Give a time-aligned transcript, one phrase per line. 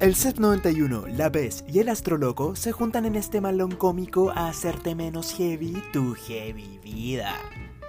[0.00, 4.48] El Set 91, La Vez y el Astroloco se juntan en este malón cómico a
[4.48, 7.34] hacerte menos heavy tu heavy vida.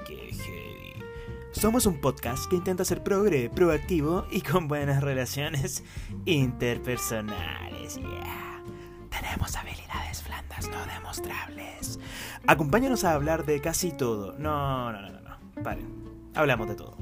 [0.06, 1.05] ¡Qué heavy!
[1.54, 5.86] Somos un podcast que intenta ser progre, proactivo y con buenas relaciones
[6.26, 7.96] interpersonales.
[7.96, 8.62] Yeah.
[9.10, 11.98] Tenemos habilidades blandas no demostrables.
[12.46, 14.38] Acompáñanos a hablar de casi todo.
[14.38, 15.64] No, no, no, no, no.
[15.64, 15.88] Paren.
[16.36, 16.98] Hablamos de todo.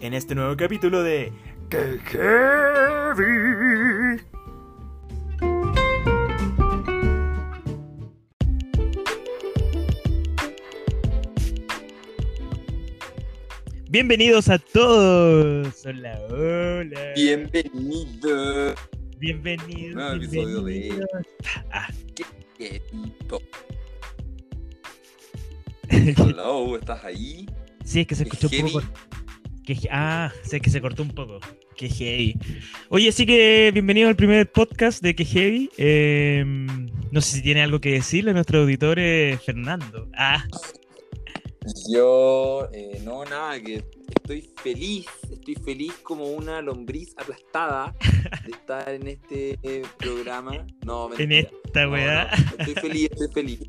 [0.00, 1.32] En este nuevo capítulo de
[1.70, 3.24] ¡Qué heavy!
[13.94, 15.86] Bienvenidos a todos.
[15.86, 17.12] Hola, hola.
[17.14, 18.74] Bienvenido.
[19.20, 19.94] Bienvenidos.
[19.94, 21.08] Nuevo episodio de- bienvenidos.
[21.70, 21.86] Ah,
[22.58, 22.82] ¿Qué
[26.16, 27.46] Hello, ¿estás ahí?
[27.84, 28.84] sí, es que se ¿Qué escuchó un poco.
[29.64, 31.38] Que, ah, es que se cortó un poco.
[31.76, 32.34] Qué heavy.
[32.88, 35.70] Oye, así que bienvenido al primer podcast de Que Heavy.
[35.78, 36.42] Eh,
[37.12, 40.08] no sé si tiene algo que decirle a nuestro auditor eh, Fernando.
[40.16, 40.44] Ah,
[41.90, 47.94] Yo, eh, no, nada, que estoy feliz, estoy feliz como una lombriz aplastada
[48.44, 50.66] de estar en este eh, programa.
[50.84, 51.50] No, en mentira.
[51.64, 52.30] esta No, weá.
[52.36, 53.60] no, estoy feliz, estoy feliz.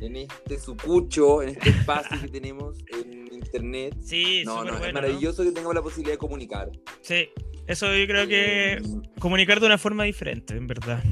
[0.00, 3.96] En este sucucho, en este espacio que tenemos en internet.
[4.02, 6.70] Sí, No, no, bueno, es maravilloso que tengamos la posibilidad de comunicar.
[7.00, 7.28] Sí,
[7.66, 8.82] eso yo creo que Eh,
[9.18, 11.02] comunicar de una forma diferente, en verdad.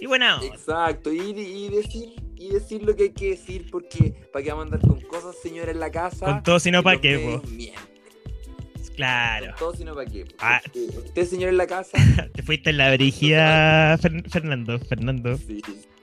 [0.00, 4.42] Y bueno, Exacto, y, y decir y decir lo que hay que decir porque para
[4.44, 6.24] que vamos a andar con cosas, señora, en la casa.
[6.26, 7.88] con todo sino para qué, mienten.
[8.96, 9.46] Claro.
[9.50, 10.24] Con todo sino para qué.
[10.40, 10.60] Ah.
[11.04, 11.96] Usted, señor, en la casa.
[12.34, 14.78] Te fuiste en la brígida, Fer- Fernando.
[14.80, 15.36] Fernando.
[15.38, 15.60] sí,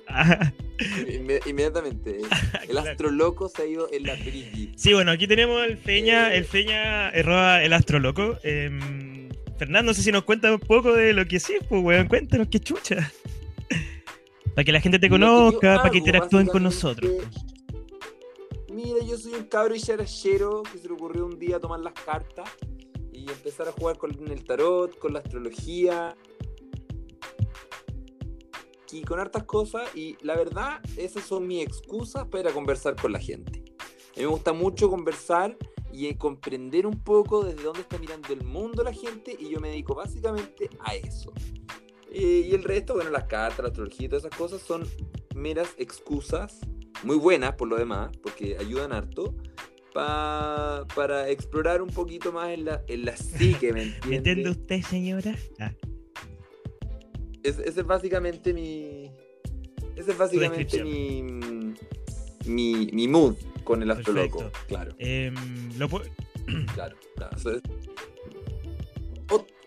[0.08, 0.54] Ah,
[1.08, 2.18] inme- inmediatamente.
[2.64, 2.90] El Claro.
[2.92, 4.72] astro loco se ha ido en la friki.
[4.78, 8.38] Sí, bueno, aquí tenemos el Feña, el Feña, arroba el astro loco.
[8.44, 12.08] Em, Fernando, no sé si nos cuenta un poco de lo que sí, pues, weón,
[12.08, 13.12] cuéntanos qué chucha.
[14.56, 17.12] Para que la gente te conozca, para que interactúen con nosotros.
[18.72, 21.94] Mira, yo soy un cabro y charachero que se le ocurrió un día tomar las
[21.94, 22.50] cartas
[23.12, 26.16] y empezar a jugar con el tarot, con la astrología
[28.92, 29.94] y con hartas cosas.
[29.94, 33.64] Y la verdad, esas son mis excusas para conversar con la gente.
[33.80, 35.58] A mí me gusta mucho conversar
[35.92, 39.60] y eh, comprender un poco desde dónde está mirando el mundo la gente y yo
[39.60, 41.34] me dedico básicamente a eso.
[42.18, 44.88] Eh, y el resto, bueno, las cartas, la astrología y todas esas cosas son
[45.36, 46.62] meras excusas,
[47.04, 49.36] muy buenas por lo demás, porque ayudan harto,
[49.94, 54.08] pa- para explorar un poquito más en la, en la psique, ¿me entiende?
[54.08, 55.36] ¿Me entiende usted, señora?
[55.60, 55.74] Ah,
[57.44, 59.12] Es- ese es básicamente mi...
[59.98, 61.22] Ese es básicamente mi,
[62.46, 64.52] mi, mi mood con el astroloco.
[64.68, 64.96] Claro,
[65.78, 66.10] lo pu-
[66.74, 66.96] claro.
[67.36, 67.62] eso es-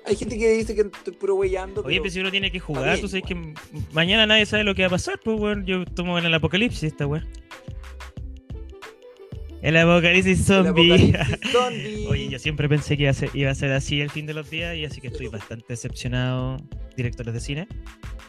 [0.08, 2.02] hay gente que dice que estoy puro weyando, Oye, pero...
[2.04, 3.54] pero si uno tiene que jugar, bien, tú sabes que igual.
[3.72, 5.64] m- mañana nadie sabe lo que va a pasar, pues, weón.
[5.66, 7.26] Yo tomo en el apocalipsis esta weón.
[9.60, 10.92] El apocalipsis el zombie.
[11.14, 12.06] apocalipsis zombie.
[12.08, 14.34] Oye, yo siempre pensé que iba a, ser, iba a ser así el fin de
[14.34, 16.56] los días y así que estoy bastante decepcionado,
[16.96, 17.68] directores de cine,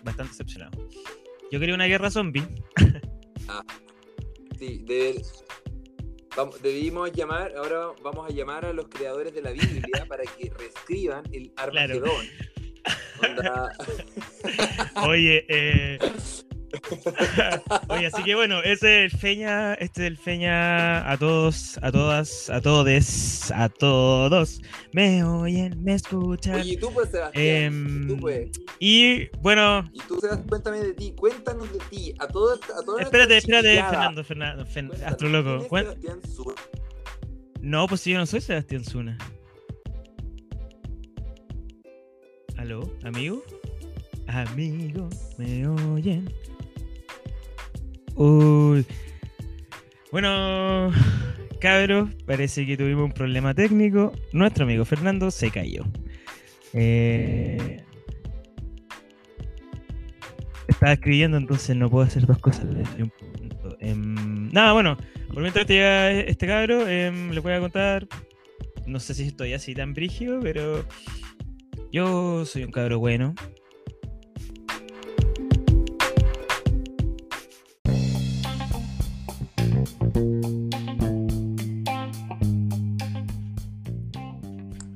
[0.03, 0.72] bastante decepcionado.
[1.51, 2.44] Yo quería una guerra zombie.
[4.57, 5.22] Sí, de-
[6.39, 10.51] vamos- debimos llamar, ahora vamos a llamar a los creadores de la Biblia para que
[10.57, 11.72] reescriban el Claro.
[11.72, 12.25] Armagedón.
[13.23, 13.72] Onda-
[15.07, 15.99] Oye, eh...
[17.90, 21.91] Oye, así que bueno, ese es el feña, este es el feña a todos, a
[21.91, 24.62] todas, a todes, a todos.
[24.94, 26.56] Me oyen, me escuchan.
[26.62, 28.03] Oye, ¿y tú pues, Sebastián?
[28.03, 28.50] ¿Y tú pues?
[28.79, 30.47] Y bueno, ¿Y tú, Sebastián?
[30.47, 33.75] Cuéntame de ti, cuéntanos de ti, a todos a toda espérate, espérate.
[33.81, 35.50] Fernando, Fernando, Fen- astroloco.
[35.50, 36.56] ¿quién es cuen- Sebastián Zuna?
[37.62, 39.18] No, pues si yo no soy Sebastián Zuna.
[42.58, 43.44] ¿Aló, amigo?
[44.28, 46.31] Amigo, ¿me oyen?
[48.16, 48.86] Uy.
[50.12, 50.92] Bueno,
[51.59, 54.12] cabros, parece que tuvimos un problema técnico.
[54.34, 55.86] Nuestro amigo Fernando se cayó.
[56.74, 57.84] Eh,
[60.70, 62.66] Estaba escribiendo, entonces no puedo hacer dos cosas.
[63.79, 64.97] Em, nada, bueno,
[65.28, 68.08] por mientras te llega este cabro, em, les voy a contar.
[68.85, 70.85] No sé si estoy así tan brígido, pero
[71.91, 73.34] yo soy un cabro bueno.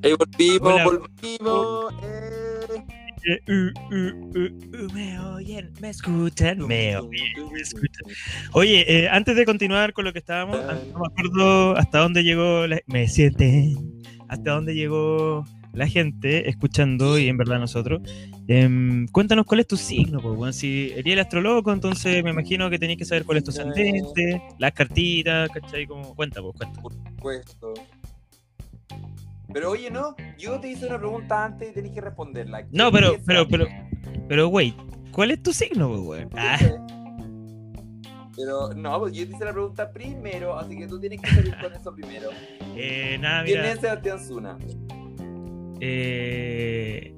[0.04, 0.84] Ahí volvimos, Hola.
[0.84, 1.94] volvimos.
[2.04, 2.84] eh.
[3.26, 4.40] Eh, uh, uh,
[4.84, 8.04] uh, me oyen, me escuchan, me oyen, me escuchan.
[8.52, 12.24] Oye, eh, antes de continuar con lo que estábamos, an- no me acuerdo hasta dónde
[12.26, 13.04] llegó, la- me
[14.28, 18.02] hasta dónde llegó la gente escuchando y en verdad nosotros,
[18.48, 22.70] em, cuéntanos cuál es tu signo, pues, bueno, si eres el astrologo, entonces me imagino
[22.70, 25.88] que tenéis que saber cuál es tu ascendente, las cartitas, ¿cachai?
[25.88, 26.82] Como, cuenta, pues, cuenta.
[26.82, 27.74] Por supuesto.
[29.54, 32.66] Pero oye, no, yo te hice una pregunta antes y tenés que responderla.
[32.72, 33.66] No, ¿Qué pero, pero, pero,
[34.28, 34.76] pero, wait,
[35.12, 36.30] ¿cuál es tu signo, weón?
[36.36, 36.58] Ah,
[38.36, 41.56] Pero no, pues yo te hice la pregunta primero, así que tú tienes que salir
[41.62, 42.30] con eso primero.
[42.76, 43.72] eh, nada, ¿Quién mira.
[43.74, 44.58] es Sebastián Zuna?
[45.80, 47.14] Eh...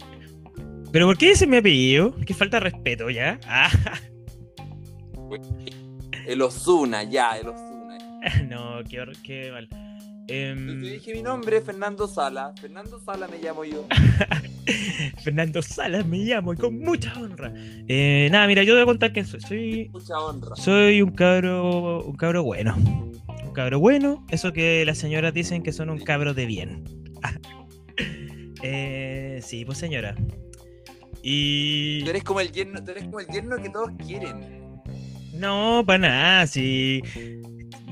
[0.91, 2.15] Pero ¿por qué ese mi apellido?
[2.25, 3.39] Que falta respeto, ¿ya?
[3.47, 3.69] Ah,
[6.25, 7.97] El Osuna, ya, el Osuna.
[8.49, 9.69] no, qué, qué mal.
[10.27, 12.53] Yo Em, te dije mi nombre, Fernando Sala.
[12.59, 13.85] Fernando Sala me llamo yo.
[15.23, 17.53] Fernando Salas me llamo y con mucha honra.
[17.87, 19.41] Eh, nada, mira, yo debo contar quién soy.
[19.41, 20.55] Soy, Mucha honra.
[20.55, 22.75] soy un cabro, un cabro bueno.
[22.75, 26.83] Un cabro bueno, eso que las señoras dicen que son un cabro de bien.
[28.63, 30.15] eh, sí, pues señora.
[31.21, 32.03] Y...
[32.03, 34.79] Tú eres como el yerno, tú eres como el yerno que todos quieren.
[35.33, 37.01] No, para nada, sí.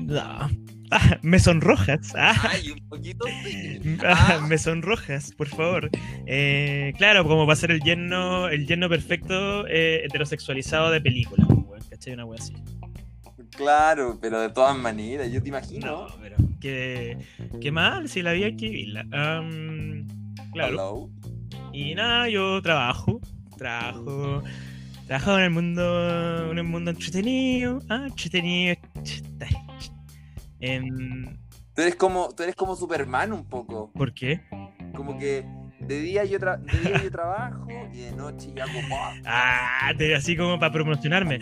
[0.00, 0.48] No.
[0.96, 2.12] Ah, me sonrojas.
[2.16, 3.80] Ah, Ay, un poquito sí.
[4.04, 5.90] ah, Ah, me sonrojas, por favor.
[6.26, 11.46] Eh, claro, como va a ser el yerno, el yerno perfecto eh, heterosexualizado de película.
[11.90, 12.12] ¿Cachai?
[12.14, 12.54] Una wea así.
[13.56, 15.86] claro, pero de todas maneras, yo te imagino.
[15.86, 17.18] No, pero qué,
[17.60, 19.04] qué mal, si la vida hay que vivirla.
[20.52, 20.72] Claro.
[20.72, 21.10] Hello.
[21.72, 23.20] Y nada, yo trabajo,
[23.58, 24.42] trabajo,
[25.08, 28.76] trabajo en el mundo, en el mundo entretenido, ah, entretenido.
[31.74, 33.90] Tú eres como, tú eres como Superman un poco.
[33.92, 34.40] ¿Por qué?
[34.94, 35.44] Como que
[35.80, 38.72] de día yo, tra- de día yo trabajo y de noche yo hago.
[39.26, 41.40] Ah, así como para promocionarme.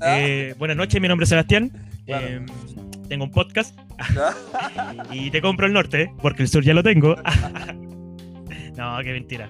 [0.00, 1.70] Ah, Eh, buenas noches, mi nombre es Sebastián.
[2.06, 2.26] Claro.
[2.26, 2.46] Em,
[3.08, 4.34] tengo un podcast ¿ah?
[5.12, 7.14] y te compro el norte, porque el sur ya lo tengo.
[8.76, 9.48] no, qué mentira.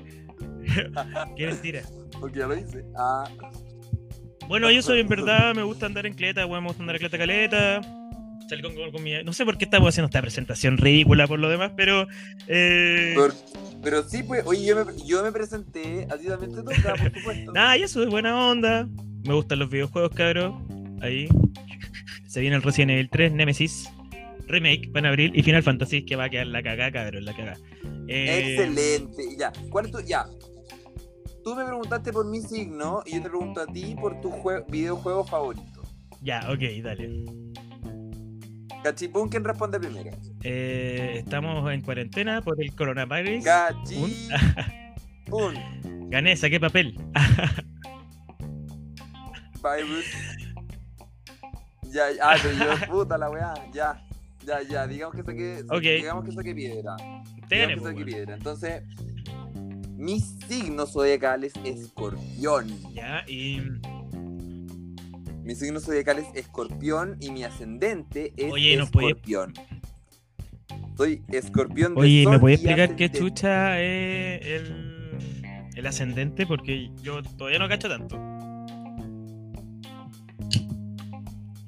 [1.37, 1.83] qué mentira.
[2.21, 2.85] Porque ya lo hice.
[2.99, 3.25] Ah,
[4.49, 7.01] Bueno, yo soy en verdad, me gusta andar en cleta, weón, me gusta andar en
[7.01, 7.81] cleta caleta.
[8.49, 11.39] Salí con, con- con mi- No sé por qué estamos haciendo esta presentación ridícula por
[11.39, 12.07] lo demás, pero.
[12.49, 13.35] eh, por-
[13.83, 17.13] pero sí, pues, oye, yo me, yo me presenté, a ti también te toca, por
[17.19, 17.53] supuesto.
[17.53, 18.89] Nada, y eso es buena onda.
[19.27, 20.99] Me gustan los videojuegos, cabrón.
[21.03, 21.29] Ahí.
[22.27, 23.89] Se viene el Resident Evil 3, Nemesis,
[24.49, 27.59] Remake, para abril y Final Fantasy, que va a quedar la cagada, cabrón, la cagada.
[28.09, 29.23] Eh, Excelente.
[29.39, 30.27] Ya, ¿cuál es tu, ya.
[31.45, 34.65] Tú me preguntaste por mi signo y yo te pregunto a ti por tu jue-
[34.69, 35.83] videojuego favorito.
[36.23, 37.25] Ya, ok, dale.
[38.85, 40.11] Cachipún, ¿quién responde primero?
[40.43, 43.43] Eh, estamos en cuarentena por el coronavirus.
[43.43, 44.13] Cachipún.
[46.11, 46.95] Gané, saqué papel.
[49.55, 50.05] Virus.
[51.85, 54.05] Ya, ya, ah, yo, puta la weá, ya.
[54.45, 56.97] Ya, ya, digamos que saqué, digamos que saqué piedra.
[57.49, 58.05] Digamos que pues, saqué weón.
[58.05, 58.35] piedra.
[58.35, 58.83] Entonces,
[59.97, 62.69] mi signo zodiacal es escorpión.
[62.93, 63.63] Ya, y.
[65.45, 69.53] Mi signo zodiacal es escorpión y mi ascendente es Oye, ¿nos podías- escorpión.
[70.97, 75.43] Soy escorpión de Oye, ¿me podías explicar qué chucha es el,
[75.77, 76.47] el ascendente?
[76.47, 78.17] Porque yo todavía no cacho tanto.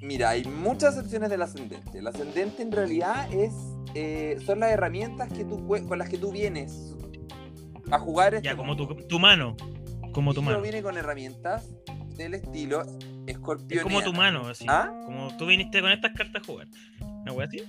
[0.00, 1.98] Mira, hay muchas opciones del ascendente.
[1.98, 3.52] El ascendente en realidad es
[3.94, 6.94] eh, son las herramientas que tú con las que tú vienes
[7.90, 8.34] a jugar.
[8.34, 9.56] este Ya, como tu, tu mano.
[10.12, 10.62] Como tu mano.
[10.62, 11.68] viene con herramientas
[12.16, 12.82] del estilo
[13.32, 13.78] escorpión.
[13.78, 14.64] Es como tu mano, así.
[14.68, 14.90] ¿Ah?
[15.04, 16.66] Como tú viniste con estas cartas a jugar.
[17.00, 17.62] ¿Una wea así?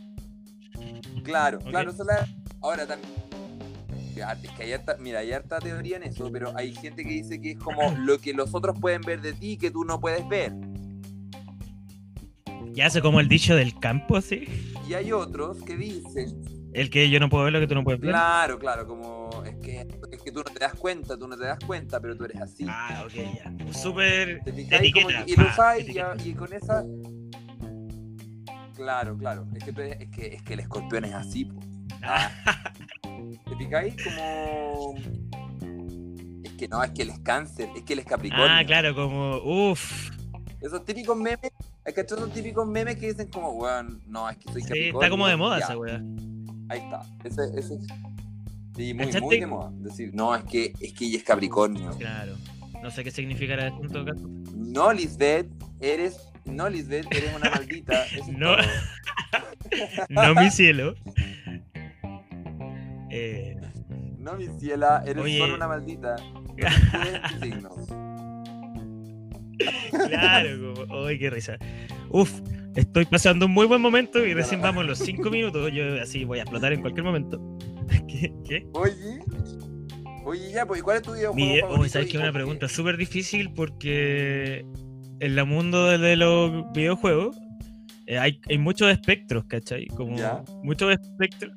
[1.24, 1.70] Claro, Ok.
[1.70, 1.92] claro.
[2.06, 2.30] las-
[2.62, 3.12] Ahora también.
[4.44, 7.40] Es que hay harta, mira, hay harta teoría en eso, pero hay gente que dice
[7.40, 10.28] que es como lo que los otros pueden ver de ti que tú no puedes
[10.28, 10.54] ver.
[12.74, 14.46] Ya hace como el dicho del campo, así.
[14.88, 16.42] Y hay otros que dicen,
[16.74, 18.12] El que yo no puedo ver lo que tú no puedes ver.
[18.12, 19.88] claro, claro, como es que
[20.38, 22.66] tú no te das cuenta, tú no te das cuenta, pero tú eres así.
[22.70, 23.50] Ah, ok, ya.
[23.66, 24.42] Un Súper.
[24.44, 24.94] ¿Te fijáis?
[24.94, 26.86] Como etiqueta, que- y lo usáis y, con esa.
[28.76, 29.48] Claro, claro.
[29.56, 31.60] Es que, eres- es que, es que el escorpión es así, po.
[32.04, 32.30] Ah,
[33.50, 33.96] ¿Te fijáis?
[34.04, 34.96] Como.
[36.44, 38.46] Es que no, es que él es cáncer, es que él es capricornio.
[38.48, 39.38] ah, claro, como.
[39.72, 40.12] Uff.
[40.62, 41.52] Esos típicos memes,
[41.86, 45.02] hay que esos típicos memes que dicen como, weón, no, es que soy Sí, capricornio.
[45.02, 46.02] está como de moda Ya, esa wea.
[46.70, 47.02] Ahí está.
[47.24, 47.78] Ese, ese.
[48.78, 49.72] Sí, muy, muy de moda.
[49.74, 51.90] Decir, no, es que, es que ella es capricornio.
[51.98, 52.36] Claro.
[52.82, 54.28] No sé qué significará esto en todo caso.
[54.56, 55.48] No, Lisbeth,
[55.82, 56.30] eres.
[56.46, 58.06] No, Lisbeth, eres una maldita.
[58.38, 58.56] No.
[60.10, 60.94] No, mi cielo.
[63.10, 63.56] Eh,
[64.20, 65.38] No, mi ciela, eres Oye.
[65.40, 66.16] solo una maldita.
[67.42, 67.70] Signo.
[70.10, 71.06] claro, como.
[71.08, 71.58] ¡Ay, qué risa!
[72.10, 72.42] Uf,
[72.76, 75.72] estoy pasando un muy buen momento y recién vamos los cinco minutos.
[75.74, 77.40] Yo así voy a explotar en cualquier momento.
[78.08, 78.34] ¿Qué?
[78.46, 78.68] ¿Qué?
[78.74, 79.20] Oye,
[80.26, 82.34] Oye, ya, pues, ¿y ¿cuál es tu videojuego Mi favorito oh, ¿Sabes que es una
[82.34, 83.50] pregunta súper difícil?
[83.54, 84.66] Porque
[85.20, 87.38] en el mundo de, los videojuegos
[88.08, 89.88] eh, hay, hay muchos espectros, ¿cachai?
[89.88, 90.44] Como Ya.
[90.64, 91.54] muchos espectros.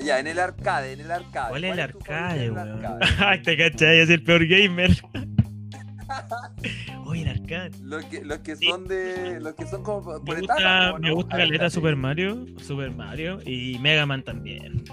[0.00, 1.50] Ya, en el arcade, en el arcade.
[1.50, 2.82] ¿Cuál es el arcade, weón?
[3.18, 4.90] Ay, te cachai, es el peor gamer.
[7.06, 7.70] Oye, el arcade.
[7.82, 8.66] Los que, los que Sí.
[8.68, 9.40] son de.
[9.40, 10.98] Los que son como por Me gusta, ¿no?
[10.98, 11.70] me gusta caleta.
[11.70, 14.84] Super Mario, Super Mario y Mega Man también.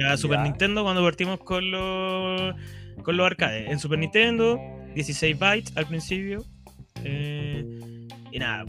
[0.00, 0.44] Para Super Ya.
[0.44, 2.54] Nintendo cuando partimos con los
[3.02, 3.70] con los arcades.
[3.70, 4.58] En Super Nintendo,
[4.94, 6.44] 16 bytes al principio.
[7.04, 7.64] eh,
[8.32, 8.64] y nada.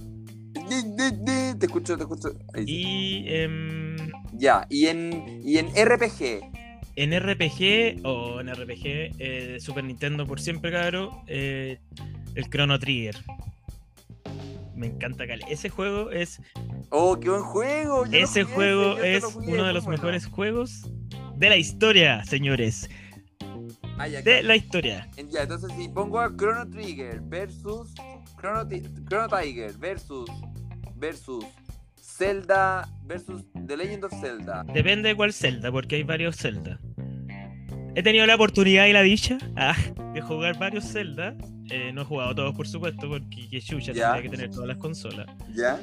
[1.59, 2.29] Te escucho, te escucho.
[2.65, 3.95] Y em,
[4.33, 6.41] Ya, y en, y en RPG.
[6.95, 11.79] en RPG o en RPG eh, Super Nintendo por siempre, cabrón, eh,
[12.35, 13.15] el Chrono Trigger.
[14.75, 15.43] Me encanta Cali.
[15.49, 16.41] Ese juego es
[16.89, 18.05] Oh, qué buen juego.
[18.05, 20.89] yo Ese juego es uno de los mejores juegos
[21.41, 22.87] de la historia, señores.
[23.97, 24.47] Ah, ya, De claro.
[24.47, 25.09] la historia.
[25.29, 27.93] Ya, entonces si pongo a Chrono Trigger versus
[28.39, 28.69] Chrono,
[29.09, 30.29] Chrono Tiger versus
[30.95, 31.43] versus
[31.99, 34.63] Zelda versus The Legend of Zelda.
[34.71, 36.79] Depende de cuál Zelda, porque hay varios Zelda.
[37.95, 39.75] He tenido la oportunidad y la dicha ah,
[40.13, 41.35] de jugar varios Zelda.
[41.71, 44.11] Eh, no he jugado todos, por supuesto, porque que chucha Ya.
[44.13, 45.27] tendría que tener todas las consolas.
[45.55, 45.79] ¿Ya?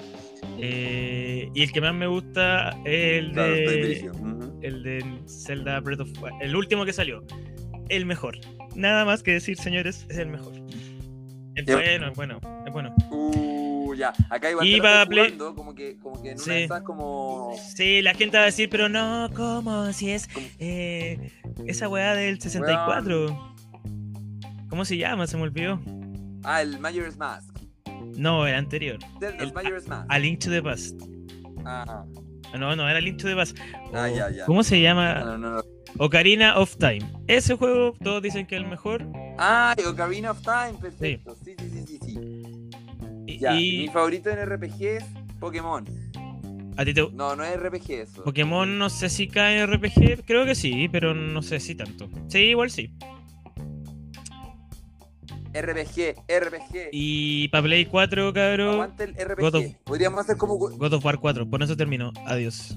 [0.58, 4.10] Eh, y el que más me gusta es el Claro, de,
[4.62, 6.42] el de Zelda Breath of Wild.
[6.42, 7.22] El último que salió.
[7.88, 8.38] El mejor.
[8.74, 10.52] Nada más que decir, señores, es el mejor.
[11.54, 12.94] Es bueno, es bueno, es bueno.
[13.10, 14.12] Uh, ya.
[14.30, 16.52] Acá igual Y para Play- jugando, como que, como que en una Sí.
[16.62, 17.56] esas como.
[17.74, 19.92] Sí, la gente va a decir, pero no, ¿cómo?
[19.92, 20.28] Si es
[20.60, 21.30] eh,
[21.66, 23.56] esa weá del 64.
[24.68, 25.26] ¿Cómo se llama?
[25.26, 25.80] Se me olvidó.
[26.44, 27.56] Ah, el Majora's Mask.
[28.16, 28.98] No, el anterior.
[29.20, 30.06] El- Majora's Mask.
[30.10, 31.00] A Link to the Past.
[31.64, 32.04] Ah,
[32.58, 33.56] No, no, era Link to the Past.
[33.92, 34.44] Ah, ya, ya.
[34.46, 35.14] ¿Cómo se llama?
[35.20, 35.62] no, no, no.
[35.98, 37.00] Ocarina of Time.
[37.26, 39.04] Ese juego todos dicen que es el mejor.
[39.38, 41.34] Ah, Ocarina of Time, perfecto.
[41.44, 41.98] Sí, sí, sí, sí.
[42.04, 42.70] sí.
[43.26, 45.04] Y, Ya, y mi favorito en RPG es
[45.40, 45.84] Pokémon.
[46.76, 47.10] a ti te...
[47.12, 48.22] No, no es RPG eso.
[48.24, 52.08] Pokémon no sé si cae en RPG, creo que sí, pero no sé si tanto.
[52.28, 52.90] Sí, igual sí.
[55.60, 56.88] RPG, RPG.
[56.92, 59.14] Y para Play 4, cabrón, Aguante el.
[59.36, 61.48] God of- Podríamos hacer como God of War 4.
[61.48, 62.12] Por eso terminó.
[62.26, 62.76] Adiós.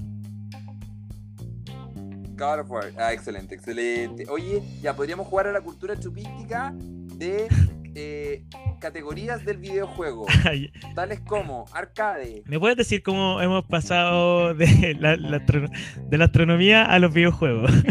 [2.36, 2.92] God of War.
[2.98, 4.24] Ah, excelente, excelente.
[4.28, 7.46] Oye, ya podríamos jugar a la cultura chupística de
[7.94, 8.44] eh,
[8.80, 10.26] categorías del videojuego,
[10.94, 12.42] tales como arcade.
[12.46, 17.70] ¿Me puedes decir cómo hemos pasado de la, de la astronomía a los videojuegos?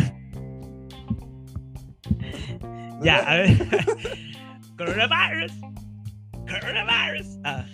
[3.04, 3.58] ya, a ver.
[4.86, 5.52] Coronavirus.
[6.48, 7.28] Coronavirus.
[7.44, 7.66] Ah,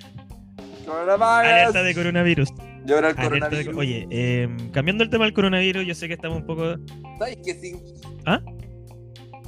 [0.85, 1.51] Coronavirus.
[1.53, 2.49] alerta de coronavirus.
[2.85, 3.75] Llora el de- coronavirus.
[3.75, 6.75] Oye, em, cambiando el tema del coronavirus, yo sé que estamos un poco.
[7.19, 7.79] ¿Sabes qué signo?
[8.25, 8.41] ¿Ah?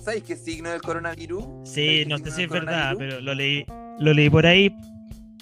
[0.04, 1.44] ¿Sabes qué signo del coronavirus?
[1.66, 3.66] Sí, ¿Sabes no sé si es verdad, pero lo leí,
[4.00, 4.74] lo leí por ahí.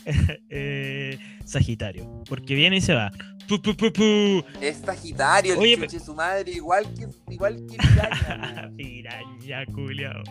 [0.49, 2.23] Eh, Sagitario.
[2.29, 3.11] Porque viene y se va.
[3.47, 4.43] Pu, pu, pu, pu.
[4.61, 8.71] Es Sagitario, el Oye, chuche su madre, igual que, igual que Piraña.
[8.77, 10.23] Piraña, culiao.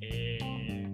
[0.00, 0.85] Eh,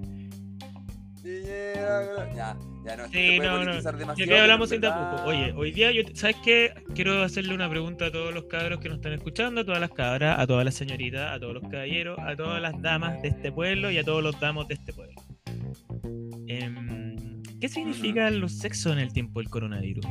[1.24, 4.14] ya, ya no, Sí, no, no.
[4.16, 5.24] ya que hablamos sin tapujo.
[5.28, 6.74] Oye, hoy día, yo, ¿sabes qué?
[6.94, 9.90] Quiero hacerle una pregunta a todos los cabros que nos están escuchando, a todas las
[9.90, 13.52] cabras, a todas las señoritas, a todos los caballeros, a todas las damas de este
[13.52, 15.14] pueblo y a todos los damos de este pueblo.
[16.48, 20.04] Em, ¿Qué significan los sexos en el tiempo del coronavirus?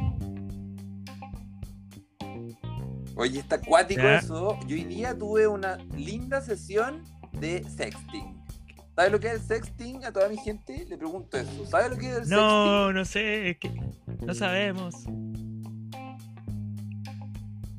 [3.16, 4.18] Oye, está acuático Ya.
[4.20, 4.58] eso.
[4.68, 7.04] Yo hoy día tuve una linda sesión
[7.34, 8.41] de sexting.
[9.02, 10.06] ¿Sabes lo que es el sexting?
[10.06, 11.66] A toda mi gente le pregunto eso.
[11.66, 12.38] ¿Sabes lo que es el sexting?
[12.38, 13.72] No, no sé, es que
[14.24, 14.94] no sabemos.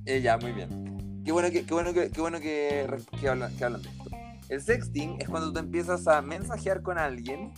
[0.04, 1.22] Eh, ya, muy bien.
[1.24, 2.88] Qué bueno que, qué bueno que, qué bueno que,
[3.20, 4.04] que hablan, que hablan de esto.
[4.48, 7.52] El sexting es cuando tú empiezas a mensajear con alguien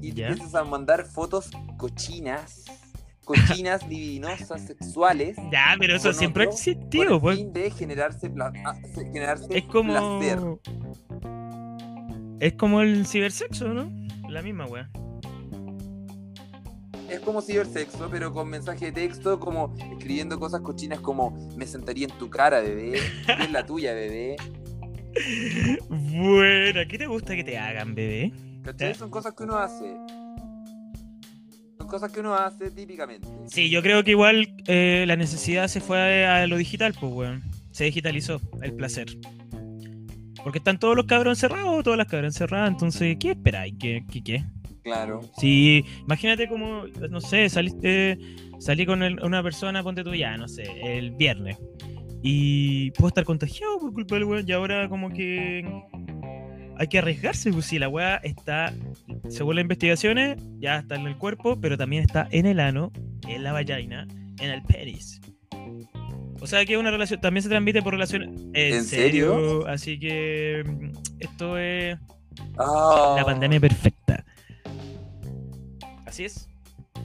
[0.00, 0.28] y Ya.
[0.28, 2.66] empiezas a mandar fotos cochinas,
[3.24, 5.36] cochinas, dividinosas, sexuales.
[5.50, 7.36] Ya, pero eso siempre ha existido, pues.
[7.36, 10.20] fin de generarse, pla- ah, generarse Es como.
[10.20, 10.38] placer.
[12.40, 13.90] Es como el cibersexo, ¿no?
[14.28, 14.88] La misma wea.
[17.10, 22.06] Es como cibersexo, pero con mensaje de texto, como escribiendo cosas cochinas como me sentaría
[22.06, 24.36] en tu cara, bebé, y en la tuya, bebé.
[25.88, 28.32] Buena, ¿qué te gusta que te hagan, bebé?
[28.62, 28.94] ¿Cachai?
[28.94, 29.96] Son cosas que uno hace.
[31.78, 33.26] Son cosas que uno hace típicamente.
[33.46, 37.42] Sí, yo creo que igual eh, la necesidad se fue a lo digital, pues, weón.
[37.70, 39.06] Se digitalizó el placer.
[40.42, 43.74] Porque están todos los cabros encerrados, todas las cabras encerradas, entonces, ¿qué esperáis?
[43.78, 44.44] ¿Qué, qué, qué?
[44.82, 45.20] Claro.
[45.38, 48.18] Si, imagínate como, no sé, saliste,
[48.58, 51.58] salí con el- una persona, ponte tú ya, no sé, el viernes.
[52.22, 55.64] Y puedo estar contagiado por culpa del weón, y ahora como que
[56.78, 58.72] hay que arriesgarse, pues si la weá está,
[59.28, 62.90] según las investigaciones, ya está en el cuerpo, pero también está en el ano,
[63.28, 64.06] en la vagina,
[64.40, 65.20] en el penis.
[66.40, 68.50] O sea que es una relación, también se transmite por relación.
[68.54, 69.66] ¿En serio?
[69.66, 70.90] Así que mm,
[71.20, 71.98] esto es
[72.56, 73.14] Ah.
[73.16, 74.24] la pandemia perfecta.
[76.06, 76.48] Así es.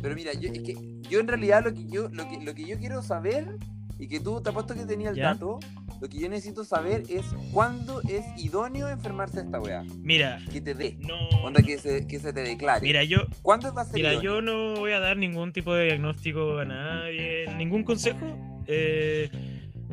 [0.01, 0.75] Pero mira, yo, es que
[1.09, 3.57] yo en realidad lo que yo, lo que, lo que yo quiero saber,
[3.99, 5.33] y que tú te apuesto que tenía el ¿Ya?
[5.33, 5.59] dato,
[6.01, 7.23] lo que yo necesito saber es
[7.53, 9.83] cuándo es idóneo enfermarse de esta weá.
[10.01, 10.97] Mira, Que te dé.
[10.99, 11.15] no.
[11.43, 12.81] Onda que se, que se te declare.
[12.81, 14.33] Mira, yo, ¿Cuándo va a ser Mira, idóneo?
[14.35, 19.29] yo no voy a dar ningún tipo de diagnóstico a nadie, ningún consejo, eh,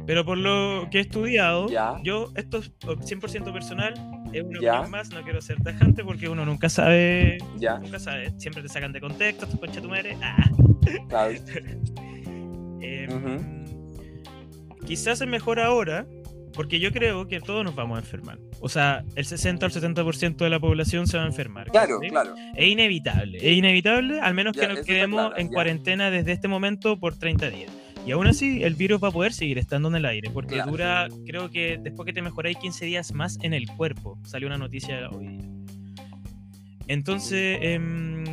[0.06, 1.96] pero por lo que he estudiado, Ya.
[2.02, 3.94] yo, esto es 100% personal,
[4.32, 4.72] es una Ya.
[4.80, 8.68] opinión más, no quiero ser tajante porque uno nunca sabe, Ya, nunca sabe, siempre te
[8.68, 10.36] sacan de contexto, tu concha tu madre, ah.
[11.08, 11.34] claro.
[12.82, 14.86] Eh, Ujú.
[14.86, 16.06] Quizás es mejor ahora,
[16.54, 18.38] porque yo creo que todos nos vamos a enfermar.
[18.60, 21.70] O sea, el 60 al 70% de la población se va a enfermar.
[21.70, 22.10] Claro, ¿cachai?
[22.10, 22.34] claro.
[22.56, 26.48] Es inevitable, es inevitable, al menos Ya, que nos quedemos claro, en cuarentena desde este
[26.48, 27.70] momento por 30 días.
[28.06, 30.70] Y aún así, el virus va a poder seguir estando en el aire, porque Claro.
[30.70, 34.18] dura, creo que después que te mejoráis 15 días más en el cuerpo.
[34.24, 35.48] Salió una noticia hoy día.
[36.88, 38.24] Entonces, em,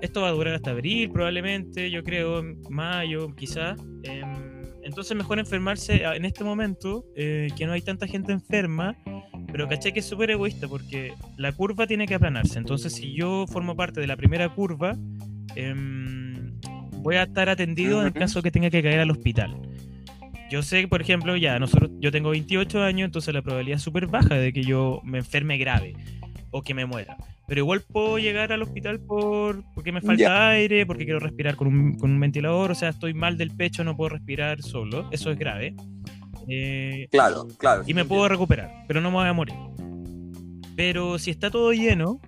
[0.00, 3.80] esto va a durar hasta abril, probablemente, yo creo, mayo, quizás.
[4.04, 8.94] Em, entonces, mejor enfermarse a- en este momento, eh, que no hay tanta gente enferma,
[9.50, 12.58] pero caché que es súper egoísta porque la curva tiene que aplanarse.
[12.58, 14.96] Entonces, si yo formo parte de la primera curva,
[15.56, 16.23] em,
[17.04, 19.56] voy a estar atendido en el caso que tenga que caer al hospital.
[20.50, 24.06] Yo sé, por ejemplo, ya nosotros, yo tengo 28 años, entonces la probabilidad es súper
[24.06, 25.94] baja de que yo me enferme grave
[26.50, 27.16] o que me muera.
[27.46, 31.66] Pero igual puedo llegar al hospital por porque me falta aire, porque quiero respirar con
[31.68, 35.30] un, con un ventilador, o sea, estoy mal del pecho, no puedo respirar solo, eso
[35.30, 35.74] es grave.
[36.48, 37.82] Eh, Claro, claro.
[37.86, 39.56] y me puedo recuperar, pero no me voy a morir.
[40.76, 42.20] Pero si está todo lleno,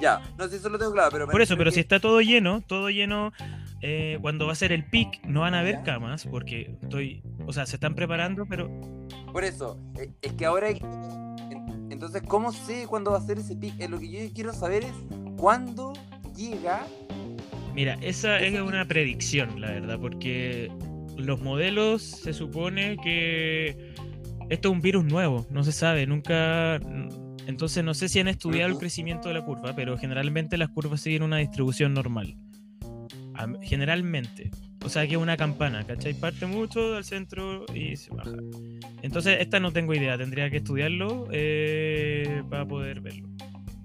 [0.00, 1.26] Ya, no sé, eso lo tengo claro, pero...
[1.28, 3.32] por eso, pero que- si está todo lleno, todo lleno,
[3.80, 7.52] eh, cuando va a ser el pic, no van a haber camas, porque estoy, o
[7.52, 8.68] sea, se están preparando, pero
[9.32, 10.68] Por eso, eh, es que ahora...
[11.90, 13.78] Entonces, ¿cómo sé cuándo va a ser ese pic?
[13.80, 14.92] Eh, lo que yo quiero saber es
[15.36, 15.92] cuándo
[16.36, 16.86] llega...
[17.74, 20.70] mira, esa es una predicción, la verdad, porque
[21.16, 23.94] los modelos se supone que
[24.48, 26.80] esto es un virus nuevo, no se sabe, nunca...
[27.46, 31.00] Entonces no sé si han estudiado el crecimiento de la curva, pero generalmente las curvas
[31.00, 32.36] siguen una distribución normal.
[33.62, 34.50] Generalmente.
[34.84, 36.14] O sea que es una campana, ¿cachai?
[36.14, 38.36] Parte mucho del centro y se baja.
[39.02, 43.28] Entonces, esta no tengo idea, tendría que estudiarlo eh, para poder verlo.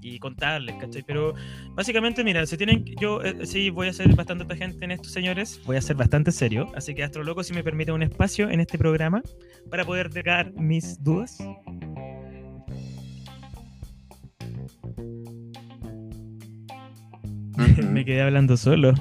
[0.01, 1.01] Y contarles, ¿cachai?
[1.03, 1.33] Pero
[1.75, 2.83] básicamente, mira, se tienen.
[2.99, 5.61] Yo eh, sí voy a ser bastante tajante en esto, señores.
[5.65, 6.71] Voy a ser bastante serio.
[6.75, 9.21] Así que Astroloco, si me permite un espacio en este programa
[9.69, 11.37] para poder dejar mis dudas.
[17.89, 18.93] me quedé hablando solo.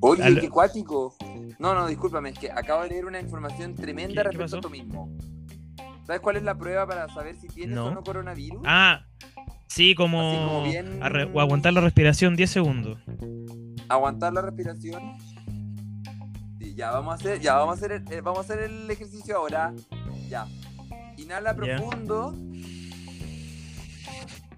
[0.00, 0.40] Oye, Aló.
[0.40, 1.16] qué cuático.
[1.58, 4.46] No, no, discúlpame, es que acabo de leer una información tremenda ¿Qué- qué respecto a
[4.46, 4.56] pasó?
[4.56, 5.10] esto mismo.
[6.06, 7.86] ¿Sabes cuál es la prueba para saber si tienes No.
[7.86, 8.62] o no coronavirus?
[8.64, 9.04] Ah,
[9.66, 12.98] sí, como, como bien- a o aguantar la respiración 10 segundos.
[13.88, 15.18] Aguantar la respiración.
[16.58, 18.90] Sí, ya vamos a hacer, ya vamos a hacer el, eh, vamos a hacer el
[18.90, 19.74] ejercicio ahora.
[20.28, 20.46] Ya.
[21.16, 22.34] Inhala profundo.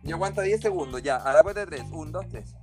[0.03, 1.17] Y aguanta 10 segundos, ya.
[1.17, 1.85] A la cuenta de 3.
[1.93, 2.55] 1, 2, 3.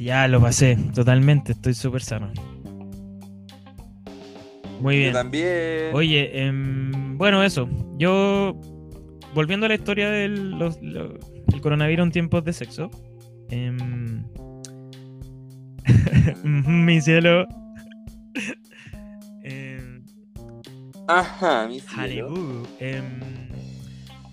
[0.00, 2.32] Ya lo pasé, totalmente, estoy súper sano.
[4.80, 5.12] Muy Yo bien.
[5.12, 5.90] también.
[5.92, 7.68] Oye, em, bueno, eso.
[7.98, 8.58] Yo,
[9.34, 12.90] volviendo a la historia del los- el coronavirus en tiempos de sexo.
[13.50, 14.22] em,
[16.44, 17.46] mi cielo.
[19.42, 20.04] Em,
[21.08, 22.34] Ajá, mi cielo.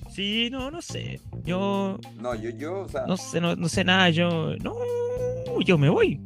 [0.10, 1.22] Sí, no, no sé.
[1.46, 3.06] Yo No, yo, yo, o sea.
[3.08, 4.10] no sé, no, no sé nada.
[4.10, 4.74] Yo, no,
[5.62, 6.22] yo me voy.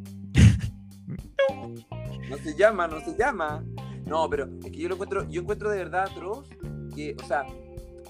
[2.29, 3.63] No se llama, no se llama.
[4.05, 6.47] No, pero es que yo lo encuentro, yo encuentro de verdad atroz
[6.95, 7.45] que, o sea,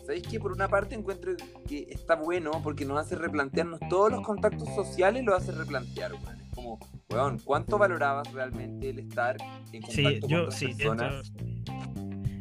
[0.06, 1.34] ¿sabéis que por una parte encuentro
[1.68, 6.40] que está bueno porque nos hace replantearnos todos los contactos sociales, lo hace replantear, weón.
[6.42, 6.80] Es como,
[7.10, 9.38] weón, ¿cuánto valorabas realmente el estar
[9.72, 11.34] en contacto Sí, con yo, otras sí, personas?
[11.34, 11.74] dentro-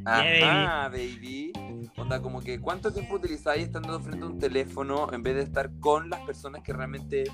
[0.04, 1.52] Ajá, baby.
[1.96, 5.70] Onda, como que ¿cuánto tiempo utilizáis estando frente a un teléfono en vez de estar
[5.80, 7.24] con las personas que realmente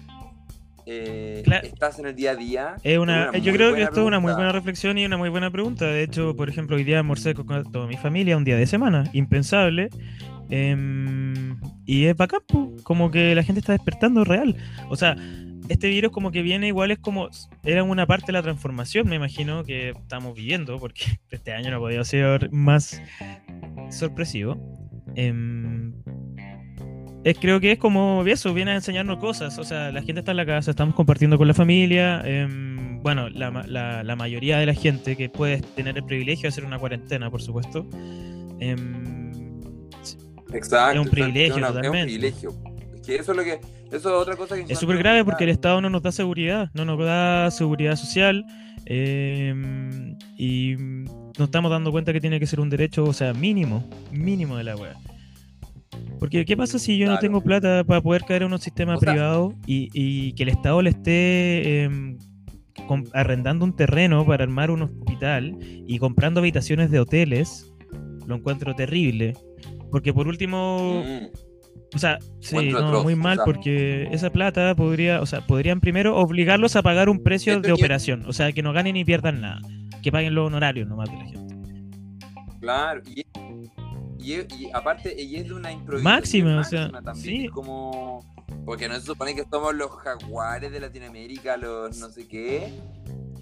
[0.87, 1.67] eh, Claro.
[1.67, 2.77] estás en el día a día?
[2.83, 5.51] Es una, yo creo que esto es una muy buena reflexión y una muy buena
[5.51, 5.87] pregunta.
[5.87, 9.05] De hecho, por ejemplo, hoy día almorcé con toda mi familia un día de semana,
[9.13, 9.91] impensable.
[10.51, 12.41] Em, y es bacán,
[12.83, 14.57] como que la gente está despertando real.
[14.89, 15.17] O sea,
[15.69, 17.29] este virus como que viene igual es como,
[17.65, 21.79] era una parte de la transformación, me imagino, que estamos viviendo, porque este año no
[21.81, 23.01] podía ser más
[23.91, 24.59] sorpresivo.
[25.17, 25.95] Em,
[27.25, 29.59] es, creo que es como eso, viene a enseñarnos cosas.
[29.59, 32.21] O sea, la gente está en la casa, estamos compartiendo con la familia.
[32.25, 36.49] em, bueno, la, la- la mayoría de la gente que puede tener el privilegio de
[36.49, 37.87] hacer una cuarentena, por supuesto.
[38.61, 39.43] em,
[40.53, 40.93] Exacto.
[40.93, 41.99] Es un exacto, privilegio, una- Es totalmente.
[42.01, 42.55] un privilegio.
[42.95, 43.53] Es que eso es lo que.
[43.89, 46.71] Eso es otra cosa que Es súper grave porque el Estado no nos da seguridad,
[46.75, 48.45] no nos da seguridad social
[48.87, 49.55] eh,
[50.37, 54.57] y nos estamos dando cuenta que tiene que ser un derecho, o sea, mínimo, mínimo
[54.57, 54.95] de la web.
[56.19, 59.01] Porque ¿qué pasa si yo no tengo plata para poder caer en un sistema O
[59.01, 62.17] sea- privado y, y que el Estado le esté em,
[62.87, 67.73] com- arrendando un terreno para armar un hospital y comprando habitaciones de hoteles?
[68.27, 69.35] Lo encuentro terrible.
[69.91, 71.95] Porque por último, Mm.
[71.95, 73.45] o sea, sí, no, atroz, muy o mal sea.
[73.45, 78.25] porque esa plata podría, o sea, podrían primero obligarlos a pagar un precio de operación,
[78.27, 79.61] o sea, que no ganen ni pierdan nada,
[80.03, 81.55] que paguen los honorarios nomás de la gente.
[82.61, 83.24] Claro, y,
[84.33, 87.45] y, y aparte, ella es de una improvisación Máxima, o sea, también, sí.
[87.47, 88.25] es como...
[88.65, 92.73] Porque no se supone que somos los jaguares de Latinoamérica, los no sé qué.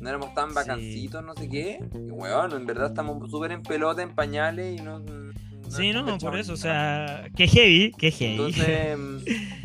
[0.01, 0.55] No éramos tan Sí.
[0.57, 1.79] vacancitos, no sé qué.
[1.95, 4.99] Y bueno, en verdad estamos súper en pelota, en pañales y no...
[5.01, 5.33] no
[5.71, 8.33] Sí, no, por cachamos eso, o sea, que heavy, que heavy.
[8.35, 8.99] Entonces...
[8.99, 9.19] mm,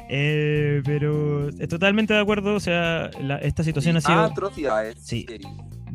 [0.09, 4.19] Eh, pero eh, totalmente de acuerdo, o sea, la- esta situación ha y sido...
[4.21, 4.95] atrocidades.
[5.01, 5.25] Sí.
[5.27, 5.39] sí.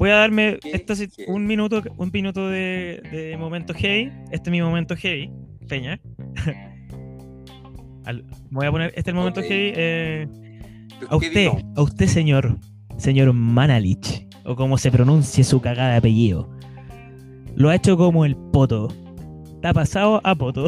[0.02, 0.94] Voy a darme Qué esta
[1.28, 4.10] un minuto, un minuto de, de momento heavy.
[4.32, 5.30] Este es mi momento heavy,
[5.68, 6.00] Peña.
[8.04, 9.46] Al- voy a poner, este es el momento Ok.
[9.46, 9.72] heavy.
[9.76, 10.28] eh,
[10.98, 12.58] ¿Qué a usted, a usted, señor,
[12.96, 16.50] señor Manalich, o como se pronuncie su cagada de apellido.
[17.54, 18.88] Lo ha hecho como el poto.
[19.54, 20.66] Está pasado a poto.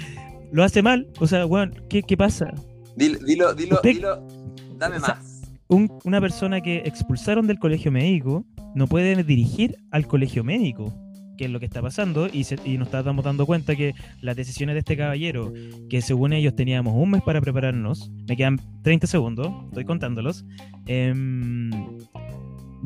[0.52, 1.08] Lo hace mal.
[1.20, 2.52] O sea, weón, ¿qué, qué pasa?
[2.96, 4.28] Dilo, dilo, dilo, Usted- dilo.
[4.76, 5.42] Dame o sea, más.
[5.68, 10.92] Un- una persona que expulsaron del colegio médico no puede dirigir al colegio médico,
[11.36, 14.36] que es lo que está pasando, y, se- y nos estamos dando cuenta que las
[14.36, 15.52] decisiones de este caballero,
[15.90, 20.44] que según ellos teníamos un mes para prepararnos, me quedan 30 segundos, estoy contándolos,
[20.86, 21.70] em,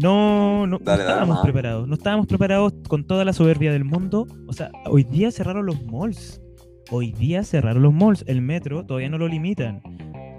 [0.01, 4.53] no, no, Dale, estábamos preparados, no estábamos preparados con toda la soberbia del mundo, o
[4.53, 6.40] sea, hoy día cerraron los malls,
[6.90, 9.81] hoy día cerraron los malls, el metro todavía no lo limitan.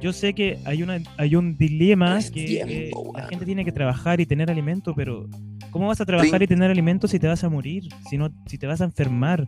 [0.02, 4.22] Yo sé que hay una hay un dilema que tiempo, la gente tiene que trabajar
[4.22, 5.28] y tener alimento, pero
[5.72, 7.84] ¿cómo vas a trabajar y tener alimento si te vas a morir?
[8.10, 9.46] Si no, si te vas a enfermar.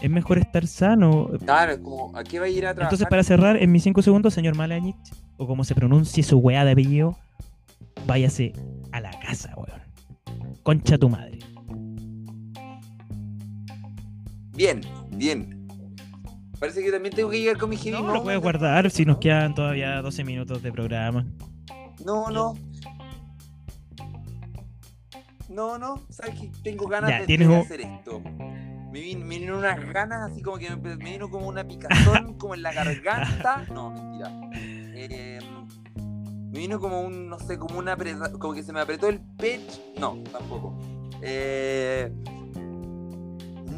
[0.00, 1.28] Es mejor estar sano.
[1.44, 2.84] Claro, como, ¿a qué va a ir a trabajar?
[2.84, 4.94] Entonces, para cerrar, en mis cinco segundos, señor Malanich,
[5.36, 7.18] o como se pronuncie su weá de apellido,
[8.06, 8.52] váyase
[8.92, 9.80] a la casa, weón.
[10.62, 11.40] Concha tu madre.
[14.54, 14.80] Bien,
[15.16, 15.57] bien.
[16.58, 19.18] Parece que también tengo que llegar con mi heavy No, lo puedes guardar si nos
[19.18, 21.24] quedan todavía 12 minutos de programa.
[22.04, 22.54] No, no.
[25.48, 26.00] No, no.
[26.10, 28.20] ¿Sabes que Tengo ganas Ya, de, tienes de un- hacer esto.
[28.20, 32.34] Me vin- me vino unas ganas así como que me, me vino como una picazón
[32.38, 33.64] como en la garganta.
[33.72, 34.32] No, mentira.
[34.54, 35.38] Eh,
[36.52, 37.96] me vino como un, no sé, como una
[38.38, 39.80] como que se me apretó el pecho.
[39.98, 40.78] No, tampoco.
[41.22, 42.10] Eh,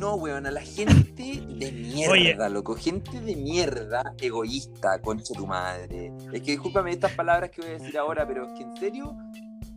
[0.00, 2.12] no, weón, a la gente de mierda,
[2.46, 2.50] Oye.
[2.50, 2.74] loco.
[2.74, 6.12] Gente de mierda, egoísta, concha tu madre.
[6.32, 9.14] Es que discúlpame estas palabras que voy a decir ahora, pero es que en serio,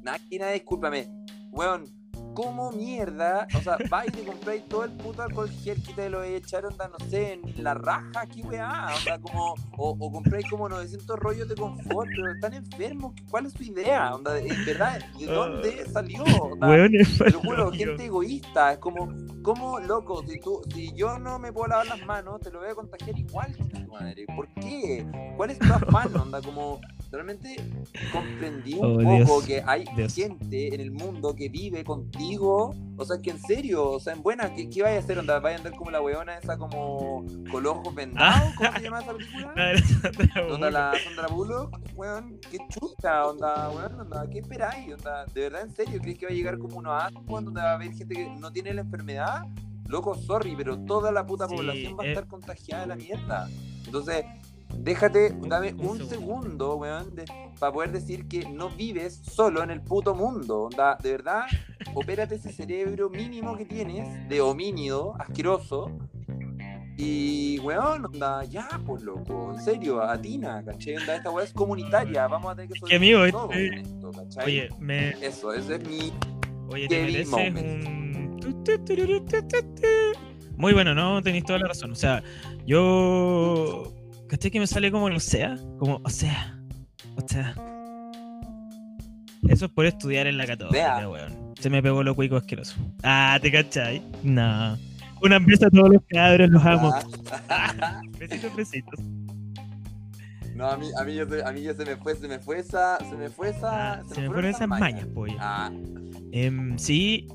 [0.01, 1.09] nada que nada, discúlpame.
[1.51, 1.85] Weón,
[2.33, 3.47] ¿cómo mierda?
[3.55, 6.73] O sea, vais y te compráis todo el puto alcohol gel que te lo echaron,
[6.77, 8.87] no sé, en la raja, aquí weá.
[8.95, 13.13] Onda, como, o, o compráis como 900 rollos de confort, pero están enfermos.
[13.29, 14.13] ¿Cuál es tu idea?
[14.15, 14.99] Onda, ¿en verdad?
[15.17, 16.23] ¿De dónde salió?
[16.23, 18.73] Onda, Weón, es te lo juro, gente egoísta.
[18.73, 22.51] Es como, como loco, si tú, si yo no me puedo lavar las manos, te
[22.51, 23.55] lo voy a contagiar igual,
[23.91, 24.25] madre.
[24.35, 25.05] ¿Por qué?
[25.37, 26.15] ¿Cuál es tu afán?
[26.15, 26.79] Onda, como,
[27.13, 27.55] realmente
[28.11, 30.13] comprendí un Oh, poco Dios, que hay Dios.
[30.13, 32.75] gente en el mundo que vive contigo.
[32.97, 35.17] O sea, que en serio, o sea, en buena, ¿qué, qué vaya a hacer?
[35.19, 38.53] Onda, vaya a andar como la weona esa como con los ojos vendados.
[38.57, 39.53] ¿Cómo se llama esa película?
[40.51, 44.93] Onda la Sandra Bullock, weón, qué chuta, onda, weón, onda, ¿qué esperáis?
[44.93, 47.71] Onda, de verdad, en serio, ¿crees que va a llegar como unos ascos donde va
[47.71, 49.45] a haber gente que no tiene la enfermedad?
[49.87, 52.09] Loco, sorry, pero toda la puta Sí, población va a eh.
[52.11, 53.49] estar contagiada de la mierda.
[53.85, 54.23] Entonces,
[54.77, 56.75] déjate, dame un un, segundo.
[56.77, 57.13] weón,
[57.59, 60.63] para poder decir que no vives solo en el puto mundo.
[60.63, 61.45] Onda, de verdad,
[61.95, 65.91] opérate ese cerebro mínimo que tienes de homínido asqueroso.
[66.95, 70.97] Y, weón, onda, ya, pues loco, en serio, atina, ¿cachai?
[70.97, 72.79] Onda, esta weá es comunitaria, vamos a tener que
[73.31, 74.45] todos este- en esto, ¿cachai?
[74.45, 76.13] Oye, me, Eso, ese es mi...
[76.69, 77.87] Oye, te mereces Moment.
[77.87, 77.93] un.
[80.55, 81.21] Muy bueno, ¿no?
[81.21, 81.91] Tenéis toda la razón.
[81.91, 82.23] O sea,
[82.65, 83.91] yo.
[84.33, 85.59] ¿Caché que me sale como el sea?
[85.77, 86.59] Como, o sea.
[87.17, 87.53] O sea.
[89.47, 91.53] Eso es por estudiar en la católica, weón.
[91.59, 92.75] Se me pegó lo cuico asqueroso.
[93.03, 94.01] Ah, ¿te cachai?
[94.23, 94.75] No.
[95.21, 96.91] Una beso a todos los cabros, los amo.
[97.47, 98.01] Ah.
[98.17, 98.99] Besitos, besitos.
[100.55, 102.57] No, a mí, a mí, yo a mí ya se me fue, se me fue
[102.57, 105.35] esa, se me fue esa, Ah, se me fueron esas mañas, pollo.
[105.39, 105.71] Ah,
[106.31, 107.27] Em, sí,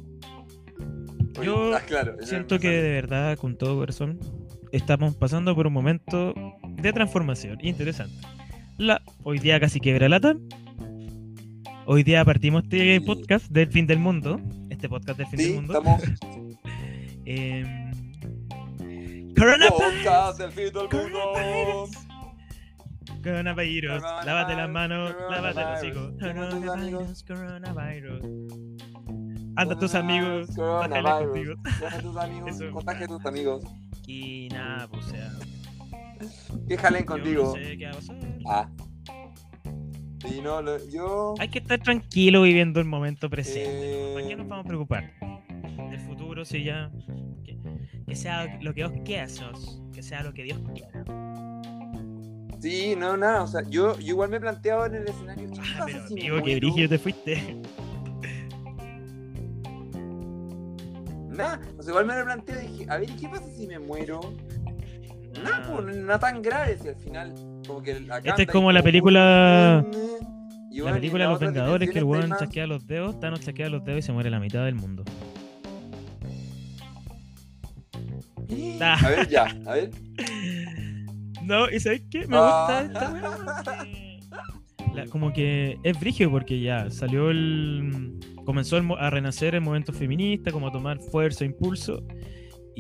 [1.37, 4.19] oye, Yo ah, claro, siento que de verdad, con todo corazón,
[4.73, 6.35] estamos pasando por un momento
[6.81, 8.15] de transformación interesante.
[8.77, 10.35] La, hoy día casi quebra lata.
[11.87, 14.41] Hoy día partimos este podcast del fin del mundo.
[14.71, 15.73] Este podcast del fin Sí, del mundo.
[15.75, 16.03] estamos
[19.37, 19.79] Coronavirus.
[19.79, 21.89] podcast del fin del mundo.
[23.23, 24.03] Coronavirus.
[24.25, 26.13] Lávate las manos, lávate los hijos.
[26.21, 28.21] Coronavirus, coronavirus.
[29.57, 31.57] Anda a tus amigos, Coronavirus.
[31.57, 31.81] contigo.
[31.81, 33.65] Llama a tus amigos, contagia a tus amigos,
[34.07, 35.33] Y nada, pues o sea.
[36.69, 37.43] Que jalen yo contigo.
[37.45, 38.17] no sé qué va a pasar.
[38.47, 38.69] Ah.
[40.27, 41.35] Sí, no, lo- yo.
[41.39, 44.11] Hay que estar tranquilo viviendo el momento presente.
[44.11, 45.13] eh, ¿Para qué nos vamos a preocupar?
[45.91, 46.91] Del futuro, si ya.
[47.45, 47.57] Que,
[48.07, 51.05] que sea lo que Dios quiera, sos, que sea lo que Dios quiera.
[52.61, 55.49] Sí, no, nada, o sea, yo, yo igual me he planteado en el escenario.
[55.53, 57.57] ¿qué Ah, pero amigo, que brígido te fuiste.
[61.31, 63.67] Nada, o sea, igual me lo planteé y dije, a ver, ¿y qué pasa si
[63.69, 64.19] me muero?
[65.43, 67.35] Nada, Ah, pues, nada tan grave si al final,
[67.67, 69.85] como que acá Esta es como la película-
[70.71, 73.41] y La bueno, película en Los Vengadores, que el weón más- chasquea los dedos, Thanos
[73.41, 75.05] chasquea los dedos y se muere la mitad del mundo.
[78.81, 78.97] Ah.
[79.05, 79.91] A ver, ya, a ver.
[81.43, 82.27] No, ¿y sabes qué?
[82.27, 82.67] Me Ah.
[82.69, 83.31] gusta esta weá
[83.65, 84.21] porque
[84.95, 88.19] la- como que es brigio porque ya salió el.
[88.45, 92.03] Comenzó el a renacer el movimiento feminista, como a tomar fuerza, impulso.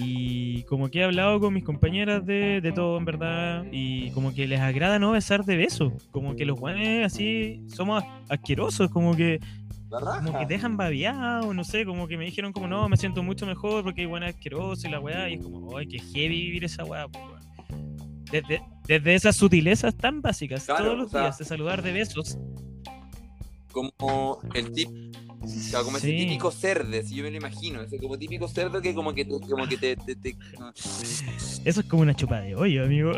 [0.01, 3.65] Y como que he hablado con mis compañeras de, de todo, en verdad.
[3.73, 5.93] Y como que les agrada no besar de beso.
[6.13, 8.91] Como que los guanes así somos asquerosos.
[8.91, 9.41] Como que
[9.91, 13.47] como que dejan babeado, no sé, como que me dijeron como no, me siento mucho
[13.47, 16.65] mejor porque hay buena asquerosa y la weá, y es como, ay, qué heavy vivir
[16.65, 17.41] esa weá, weón".
[18.31, 21.93] Desde, desde esas sutilezas tan básicas, Claro, todos los o sea- días, de saludar de
[21.93, 22.37] besos.
[23.73, 24.91] Como el tip,
[25.71, 28.95] claro, como ese típico cerdo, si yo me lo imagino, ese como típico cerdo que
[28.95, 30.37] como que te, como que te, te- te-
[31.65, 33.13] Eso es como una chupa de hoyo, amigo.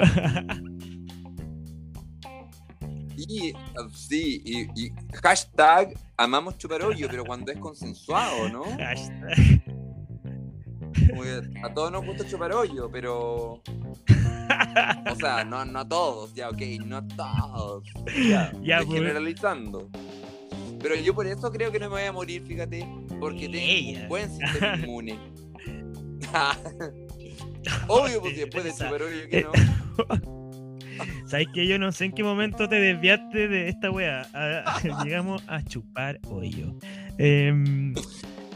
[3.16, 3.53] Y,
[3.95, 8.62] sí, y, y hashtag amamos chupar hoyo, pero cuando es consensuado, ¿no?
[8.79, 9.62] Hashtag.
[11.62, 13.62] A todos nos gusta chupar hoyo, pero.
[15.11, 17.85] O sea, no, no a todos, ya, ok, no a todos.
[18.29, 18.88] Ya, Ya, pues.
[18.99, 19.90] generalizando.
[20.83, 22.87] Pero yo por eso creo que no me voy a morir, fíjate,
[23.21, 24.03] porque tengo Ella.
[24.03, 25.19] un buen sistema inmune.
[27.88, 29.53] Obvio, pues si después de chupar hoyo que no.
[31.27, 34.23] ¿Sabes que Yo no sé en qué momento te desviaste de esta weá.
[34.35, 36.75] A- llegamos a chupar hoyo.
[37.19, 37.95] Em,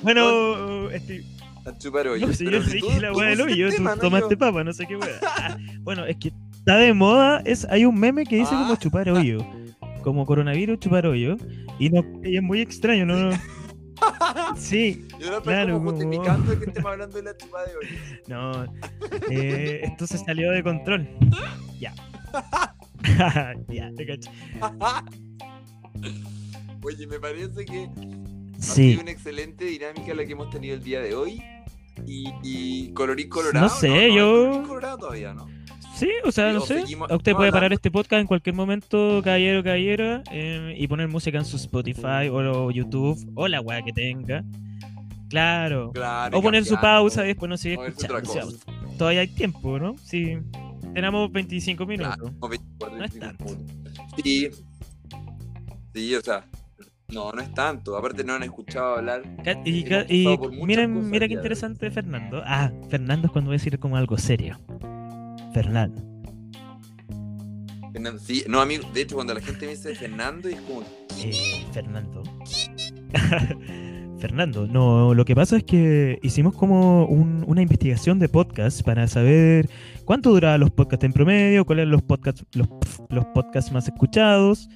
[0.02, 1.24] bueno, este,
[1.64, 2.26] A chupar hoyo.
[2.26, 4.00] No, yo tú- dije la weá del hoyo, tú tema, ¿no?
[4.02, 5.18] tomaste Yo- papa, no sé qué weá.
[5.22, 8.78] Ah, bueno, es que está de moda, es, hay un meme que dice como Ah.
[8.78, 9.38] chupar hoyo.
[10.04, 11.36] Como coronavirus, chupar hoyo.
[11.78, 13.30] Y, no, y es muy extraño, ¿no?
[14.56, 17.76] Sí, Yo no estoy Claro, como como- justificando que estemos hablando de la chupada de
[17.76, 17.88] hoyo.
[18.28, 18.64] no.
[19.30, 21.08] eh, esto se salió de control.
[21.80, 21.94] Ya.
[23.68, 24.30] ya, te cacho.
[26.82, 28.90] Oye, me parece que ha Sí.
[28.90, 31.42] sido una excelente dinámica la que hemos tenido el día de hoy.
[32.06, 33.66] Y, y colorín colorado.
[33.66, 35.46] No sé, no, hay yo- colorín colorado todavía, ¿no?
[35.94, 36.84] Sí, o sea, no sé.
[37.10, 41.44] Usted puede parar este podcast en cualquier momento, caballero, caballera, eh, y poner música en
[41.44, 44.44] su Spotify o YouTube o la weá que tenga.
[45.28, 45.90] Claro.
[45.92, 46.38] Claro.
[46.38, 48.18] O poner su pausa y después no otra escuchando.
[48.18, 48.96] O sea, cosa.
[48.98, 49.96] todavía hay tiempo, ¿no?
[49.98, 50.38] Sí.
[50.92, 52.16] Tenemos 25 minutos.
[52.16, 54.22] Claro, como 24, No es 25 tanto.
[54.22, 54.50] Sí.
[55.92, 56.44] Sí, o sea.
[57.08, 57.96] No, no es tanto.
[57.96, 59.22] Aparte no han escuchado hablar.
[59.64, 62.42] Y, y miren, mira qué interesante Fernando.
[62.44, 64.58] Ah, Fernando es cuando voy a decir como algo serio.
[65.54, 66.02] Fernando.
[67.92, 68.84] Fernan- Sí, no, amigo.
[68.92, 70.82] De hecho, cuando la gente me dice Fernando, es como.
[71.22, 72.22] Eh, Fernando.
[74.18, 79.06] Fernando, no, lo que pasa es que hicimos como un- una investigación de podcasts para
[79.06, 79.68] saber
[80.04, 82.68] cuánto duraban los podcasts en promedio, cuáles eran los podcasts, los,
[83.10, 84.68] los podcasts más escuchados,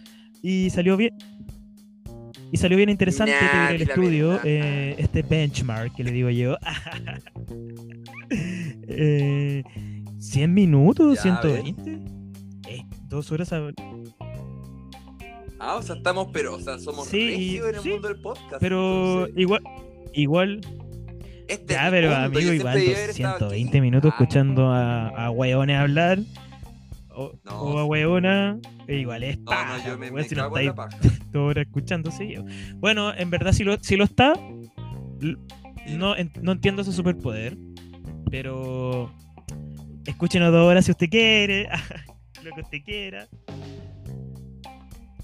[0.43, 1.15] y salió bien.
[2.53, 6.57] Y salió bien interesante Nah, el estudio, eh, este benchmark que le digo yo.
[8.91, 9.63] Eh,
[10.31, 11.99] 100 minutos, Ya, 120.
[12.69, 13.71] Eh, dos horas a-
[15.61, 18.61] Ah, o sea, estamos, pero, o sea, somos Sí, en el sí, mundo del podcast.
[18.61, 19.63] Pero entonces, igual,
[20.15, 20.61] igual,
[21.49, 23.81] este es ya, pero mundo, amigo, igual siempre debería haber estado 120 aquí.
[23.81, 26.19] minutos Ah, escuchando a, a hueones hablar.
[27.11, 30.37] o, No, o a hueona, e igual es No, paja, no, yo me, me si
[30.37, 30.97] no cago en la paja.
[31.33, 32.45] toda hora escuchando seguido.
[32.77, 34.35] Bueno, en verdad si lo, si lo está,
[35.89, 37.59] no, no entiendo ese superpoder,
[38.31, 39.11] pero
[40.09, 41.69] escúchenos dos horas si usted quiere,
[42.43, 43.29] lo que usted quiera.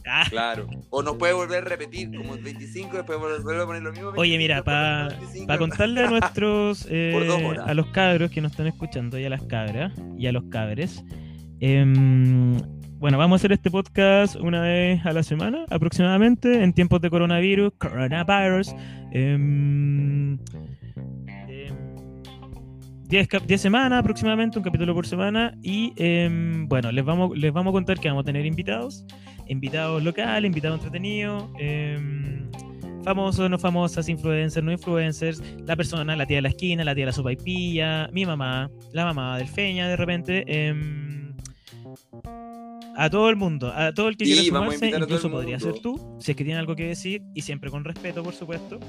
[0.07, 0.68] Ah, Claro.
[0.90, 4.09] O nos puede volver a repetir como 25, después volver a poner lo mismo.
[4.11, 5.59] Oye, 25, mira, para 25.
[5.59, 9.92] contarle a nuestros, eh, a los cabros que nos están escuchando y a las cabras
[10.18, 11.03] y a los cabres,
[11.61, 12.59] em,
[12.99, 17.09] bueno, vamos a hacer este podcast una vez a la semana aproximadamente en tiempos de
[17.09, 18.75] coronavirus, coronavirus.
[19.12, 20.38] em,
[23.14, 25.57] 10 cap- 10 semanas aproximadamente, un capítulo por semana.
[25.62, 29.05] Y em, bueno, les vamos, les vamos a contar que vamos a tener invitados,
[29.46, 32.50] invitados locales, invitados entretenidos, em,
[33.05, 37.03] famosos, no famosas, influencers, no influencers, la persona, la tía de la esquina, la tía
[37.03, 40.44] de la sopa y pilla, mi mamá, la mamá del Feña de repente.
[40.48, 41.35] em,
[42.96, 46.16] a todo el mundo, a todo el que Sí, quiera sumarse, incluso podría ser tú,
[46.20, 48.81] si es que tiene algo que decir, y siempre con respeto, por supuesto.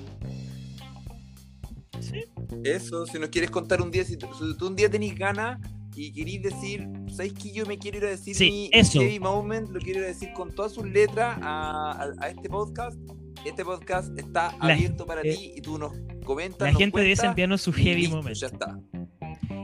[2.00, 2.22] Sí,
[2.64, 5.60] Eso, si nos quieres contar un día, si tú, si tú un día tenés ganas
[5.96, 9.00] y querís decir, ¿sabes que yo me quiero ir a decir Sí, mi eso.
[9.00, 9.70] heavy moment?
[9.70, 12.98] Lo quiero ir a decir con todas sus letras a, a- a este podcast.
[13.46, 15.94] Este podcast está La- abierto para eh, ti y tú nos
[16.26, 16.62] comentas.
[16.62, 18.36] la nos gente debe cuentas, enviarnos su y heavy listo, moment.
[18.36, 18.80] Ya está.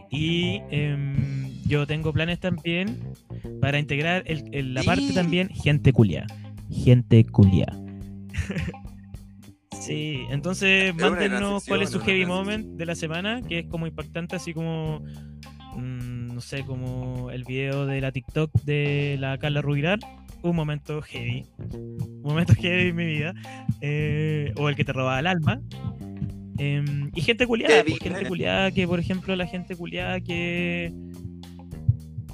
[0.10, 3.00] Y em, yo tengo planes también
[3.60, 6.26] para integrar el- el- la parte también gente culia.
[6.70, 7.67] Gente culia.
[9.82, 14.36] sí, entonces mándenos cuál es su heavy moment de la semana, que es como impactante,
[14.36, 15.02] así como,
[15.76, 20.00] mm, no sé, como el video de la TikTok de la Carla Rubilar.
[20.44, 21.46] Un momento heavy.
[21.74, 23.34] Un momento heavy en mi vida.
[23.82, 25.62] eh, o el que te robaba el alma.
[26.58, 30.94] Em, y gente culiada, pues, gente culiada que, por ejemplo, la gente culiada que.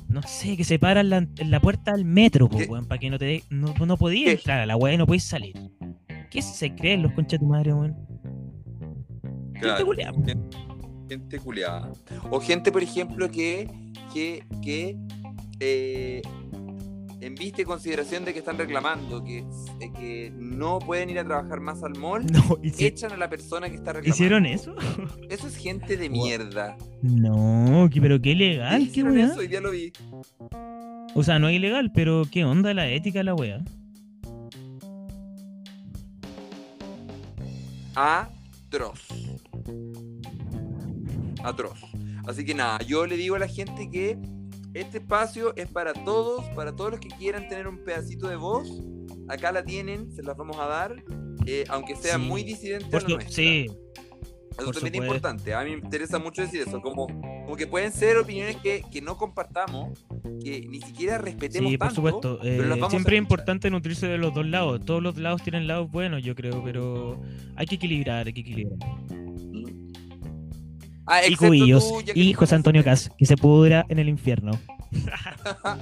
[0.10, 2.68] No sé, que se para en la, en la puerta del metro, ¿Qué?
[2.88, 5.24] para que no te de- no, no podías entrar a la weá y no podías
[5.26, 5.56] salir.
[6.30, 7.96] ¿Qué se creen los conchas de tu madre, weón?
[9.56, 10.14] Gente culiada.
[10.14, 10.38] Gente,
[11.10, 11.92] gente culiada.
[12.30, 13.70] O gente, por ejemplo, que,
[14.14, 14.98] que, que
[15.60, 16.22] eh,
[17.20, 19.40] en vista y consideración de que están reclamando que,
[19.80, 23.30] eh, que no pueden ir a trabajar más al mall, No, ¿hici- echan a la
[23.30, 24.10] persona que está reclamando.
[24.16, 24.76] ¿hicieron eso?
[25.30, 26.78] Eso es gente de mierda.
[27.02, 29.26] No, pero qué ilegal, qué weá.
[29.28, 29.92] eso, hoy día lo vi.
[31.16, 33.60] O sea, no es ilegal, pero qué onda la ética la weá.
[38.00, 39.00] Atroz.
[41.44, 41.80] Atroz.
[42.28, 44.20] Así que nada, yo le digo a la gente que
[44.76, 48.84] este espacio es para todos, para todos los que quieran tener un pedacito de voz.
[49.30, 51.04] Acá la tienen, se las vamos a dar,
[51.48, 52.22] eh, aunque sea Sí.
[52.22, 53.66] muy disidente Por su- sí,
[54.60, 55.54] Eso también es importante.
[55.54, 56.82] A mí me interesa mucho decir eso.
[56.82, 59.98] Como, como que pueden ser opiniones que, que no compartamos,
[60.44, 62.40] que ni siquiera respetemos Sí, por tanto, supuesto.
[62.44, 64.84] eh, vamos siempre es importante nutrirse de los dos lados.
[64.86, 67.22] Todos los lados tienen lados buenos, yo creo, pero
[67.56, 68.80] hay que equilibrar, hay que equilibrar.
[71.06, 72.84] Ah, Y cubillos, tú, y José Antonio.
[72.84, 74.52] Cas, que se pudra en el infierno.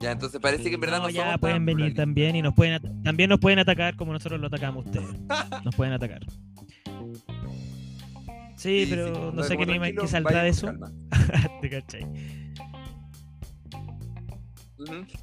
[0.00, 2.02] Ya, entonces parece que en verdad No, no, ya somos pueden venir pluralistas.
[2.02, 5.06] también y nos pueden también nos pueden atacar como nosotros lo atacamos ustedes.
[5.64, 6.20] Nos pueden atacar.
[8.62, 10.72] Sí, Sí, pero sí, no sé qué, como me- qué tranquilo, saldrá de eso.
[11.60, 12.06] ¿Te cachai?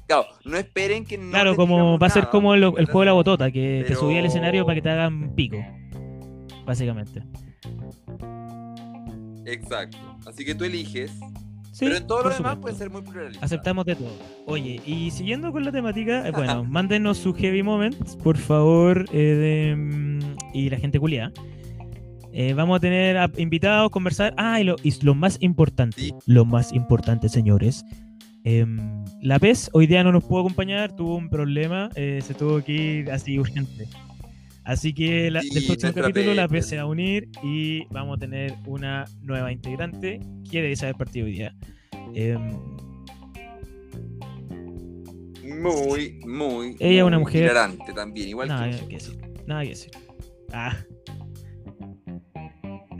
[0.06, 3.06] Claro, no esperen que no Claro, como va a ser nada, como el, juego de
[3.06, 5.56] la botota, que te subí al escenario para que te hagan pico.
[6.66, 7.22] Básicamente.
[9.46, 9.96] Exacto.
[10.26, 11.10] Así que tú eliges.
[11.72, 13.44] Sí, pero en todo lo demás puede ser muy pluralista.
[13.44, 14.12] Aceptamos de todo.
[14.46, 19.16] Oye, y siguiendo con la temática, eh, bueno, mándenos sus heavy moments, por favor, eh,
[19.16, 21.32] de, mm, y la gente culiada.
[22.32, 24.34] Eh, vamos a tener a- invitados, conversar.
[24.36, 26.14] Ah, y lo, y lo más importante, Sí.
[26.26, 27.84] lo más importante, señores.
[28.42, 32.64] em, la PES hoy día no nos pudo acompañar, tuvo un problema, eh, se tuvo
[32.64, 33.86] que ir así urgente.
[34.64, 36.66] Así que la, Sí, del próximo capítulo la PES.
[36.66, 41.26] Se va a unir y vamos a tener una nueva integrante que debe saber partido
[41.26, 41.54] hoy día.
[42.14, 42.48] Em,
[45.62, 46.76] Muy, muy.
[46.78, 47.52] Ella es una mujer-
[47.94, 48.98] también, igual Nada que que.
[49.46, 49.90] Nada que decir.
[50.52, 50.76] Ah,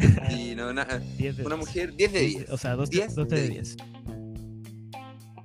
[0.30, 0.86] Sí, no, na-
[1.18, 1.66] 10 de una 10.
[1.68, 2.50] mujer 10 de 10.
[2.50, 3.76] O sea, 2 10 de de 10.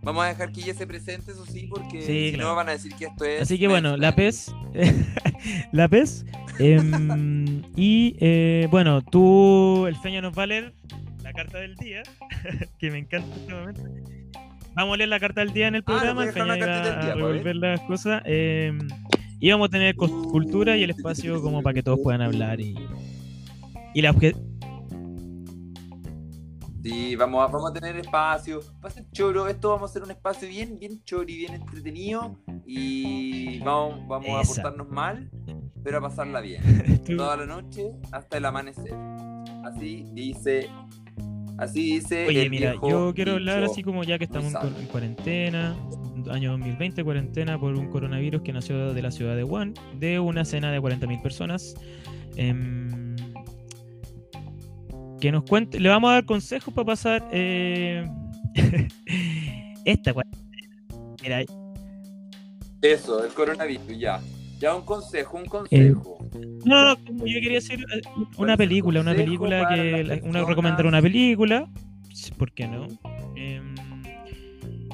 [0.01, 2.49] Vamos a dejar que ella se presente, eso sí, porque Sí, si claro.
[2.49, 3.41] no van a decir que esto es.
[3.41, 4.53] Así que bueno, la PES.
[5.71, 6.25] la PES.
[6.59, 10.73] em, y eh, bueno, tú, el Feña, nos va a leer
[11.23, 12.03] la carta del día.
[12.77, 13.81] que me encanta este momento.
[14.75, 16.13] Vamos a leer la carta del día en el Ah, programa.
[16.13, 17.15] voy a el cartita iba día, a ver.
[17.15, 18.21] revolver las cosas.
[18.25, 18.77] em,
[19.39, 22.61] y vamos a tener cultura y el espacio como para que todos puedan hablar.
[22.61, 22.75] Y,
[23.95, 24.35] y la obje-
[26.83, 28.59] Sí, vamos a, vamos a tener espacio.
[28.83, 29.47] Va a ser choro.
[29.47, 32.37] Esto vamos a hacer un espacio bien, bien choro y bien entretenido.
[32.67, 35.31] Y vamos, vamos a portarnos mal,
[35.83, 36.61] pero a pasarla bien.
[37.17, 38.93] Toda la noche hasta el amanecer.
[39.63, 40.69] Así dice.
[41.57, 42.27] Así dice.
[42.27, 45.75] Oye, el mira, viejo yo quiero hablar así como ya que estamos en, cuarentena,
[46.29, 50.45] año 2020, cuarentena por un coronavirus que nació de la ciudad de Wuhan, de una
[50.45, 51.73] cena de 40.000 personas.
[52.35, 53.04] em,
[55.19, 58.07] que nos cuente, le vamos a dar consejos para pasar eh,
[59.85, 60.13] esta.
[61.21, 61.43] Mira,
[62.81, 64.21] Eso, el coronavirus, ya.
[64.59, 66.17] Ya un consejo, un consejo.
[66.65, 70.03] No, no, no, yo quería hacer eh, una ¿Cuál es el película, una película que
[70.03, 71.69] la- una recomendar una película,
[72.37, 72.87] ¿por qué no?
[73.35, 73.75] Em,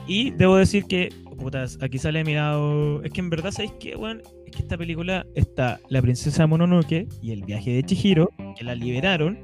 [0.07, 1.09] y debo decir que,
[1.39, 4.77] putas, aquí sale mi lado, es que en verdad sabéis que, weón, es que esta
[4.77, 9.37] película está La princesa Mononoke y El viaje de Chihiro, que la liberaron,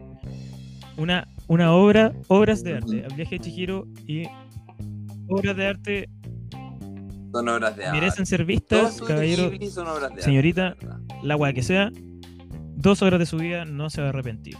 [0.97, 4.23] una, una obra, obras de arte, El viaje de Chihiro y
[5.29, 6.09] obras de arte
[7.31, 7.99] Son obras de arte.
[7.99, 10.75] merecen ser vistas, caballero, Ghibli son obras de arte, señorita,
[11.23, 11.91] la weá que sea,
[12.75, 14.55] dos horas de su vida no se va a arrepentir.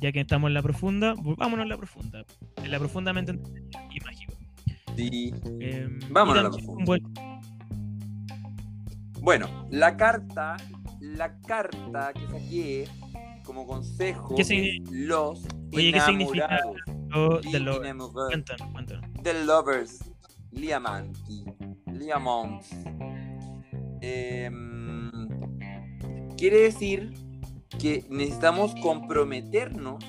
[0.00, 2.24] Ya que estamos en la profunda, vámonos a la profunda.
[2.64, 3.32] En la profundamente
[3.90, 4.32] y mágico.
[4.96, 5.34] Sí.
[5.60, 6.78] Em, Vámonos a la profunda.
[6.78, 7.02] un buen-
[9.20, 10.56] Bueno, la carta,
[11.00, 12.88] la carta que saqué
[13.50, 15.44] como consejo ¿Qué es signi- los
[15.74, 16.76] Oye, ¿qué significa enamorados.
[17.10, 18.28] lo de lo- enamorados.
[18.30, 19.10] Cuéntanos, cuéntanos.
[19.24, 19.98] The Lovers,
[20.52, 21.44] Liamanti,
[21.92, 22.62] Liamont.
[24.00, 25.10] Em,
[26.36, 27.12] quiere decir
[27.78, 30.04] que necesitamos comprometernos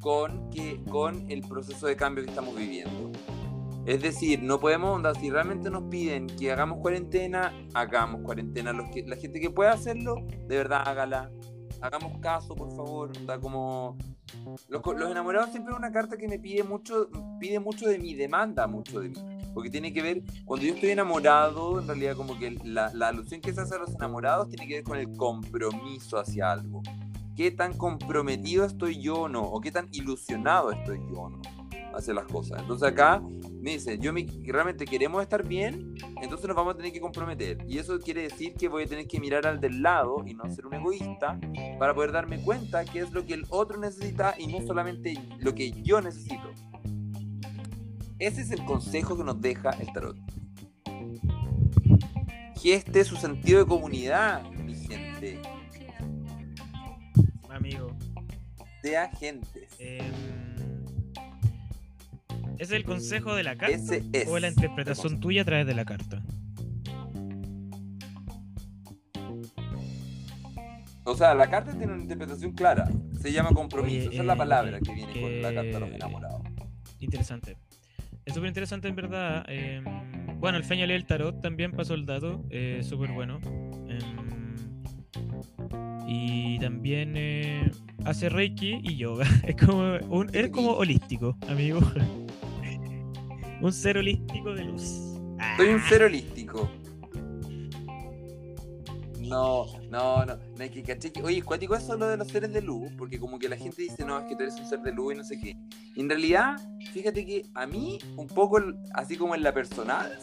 [0.00, 3.12] con, que, con el proceso de cambio que estamos viviendo.
[3.86, 8.72] Es decir, no podemos, onda, si realmente nos piden que hagamos cuarentena, hagamos cuarentena.
[8.72, 10.16] Los que, la gente que pueda hacerlo,
[10.46, 11.30] de verdad hágala.
[11.80, 13.10] Hagamos caso, por favor.
[13.16, 13.96] Onda, como
[14.68, 17.08] los, co- los enamorados siempre es una carta que me pide mucho,
[17.38, 19.16] pide mucho de mí, demanda mucho de mí.
[19.54, 23.40] Porque tiene que ver, cuando yo estoy enamorado, en realidad como que la, la alusión
[23.40, 26.82] que se hace a los enamorados tiene que ver con el compromiso hacia algo.
[27.36, 29.42] ¿Qué tan comprometido estoy yo o no?
[29.42, 31.40] ¿O qué tan ilusionado estoy yo o no?
[31.98, 32.60] Hacia las cosas.
[32.60, 33.20] Entonces acá
[33.60, 37.58] me dice, yo me, realmente queremos estar bien, entonces nos vamos a tener que comprometer.
[37.66, 40.48] Y eso quiere decir que voy a tener que mirar al del lado y no
[40.48, 41.40] ser un egoísta
[41.76, 45.52] para poder darme cuenta qué es lo que el otro necesita y no solamente lo
[45.56, 46.52] que yo necesito.
[48.20, 50.16] Ese es el consejo que nos deja el tarot.
[52.60, 55.40] Geste su sentido de comunidad, mi gente.
[57.48, 57.88] Amigo.
[58.82, 59.74] Sea gentes.
[59.80, 60.37] em, ¿Ese
[62.58, 63.74] es el consejo de la carta?
[63.76, 64.28] Ese es.
[64.28, 66.22] ¿O la interpretación tuya a través de la carta?
[71.04, 72.86] O sea, la carta tiene una interpretación clara.
[73.20, 73.96] Se llama compromiso.
[73.96, 76.42] Oye, Esa es la eh, palabra que viene con la carta de los enamorados.
[77.00, 77.56] Interesante.
[78.26, 79.44] Es súper interesante en verdad.
[79.48, 79.84] em,
[80.38, 82.44] bueno, el Feña lee el tarot también pasó el dato.
[82.50, 83.40] eh, súper bueno.
[83.88, 84.28] Em,
[86.06, 87.70] y también eh,
[88.04, 89.24] hace Reiki y yoga.
[89.46, 91.80] Es como, un, es como holístico, amigo.
[93.60, 94.82] Un ser holístico de luz.
[95.56, 96.70] Soy un ser holístico.
[99.20, 100.36] No, no, no.
[100.36, 101.22] no es que caché que.
[101.22, 104.04] Oye, cuático eso lo de los seres de luz, porque como que la gente dice,
[104.04, 105.56] no, es que tú eres un ser de luz y no sé qué.
[105.94, 106.56] Y en realidad,
[106.92, 108.58] fíjate que a mí, un poco,
[108.94, 110.18] así como en la personal,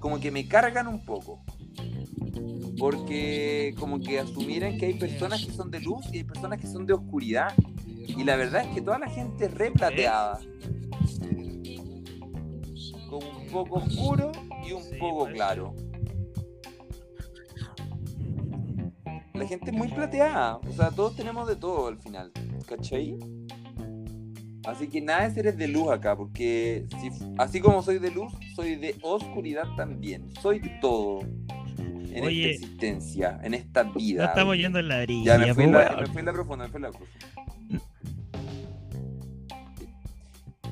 [0.00, 1.42] como que me cargan un poco.
[2.78, 6.68] Porque como que asumieran que hay personas que son de luz y hay personas que
[6.68, 7.52] son de oscuridad.
[7.86, 10.38] Y la verdad es que toda la gente es replateada.
[13.08, 14.32] Como un poco oscuro
[14.66, 15.74] y un Sí, poco puede claro.
[19.34, 20.56] La gente es muy plateada.
[20.56, 22.32] O sea, todos tenemos de todo al final.
[22.66, 23.16] ¿Cachai?
[24.66, 28.32] Así que nada de seres de luz acá, porque si, así como soy de luz,
[28.54, 30.28] soy de oscuridad también.
[30.42, 32.50] Soy de todo en Oye.
[32.50, 34.24] esta existencia, en esta vida.
[34.24, 35.24] No estamos yendo en ladrillo.
[35.24, 36.00] Ya me fui, en la, weón.
[36.00, 37.18] me fui en la profunda, me fui en la profunda.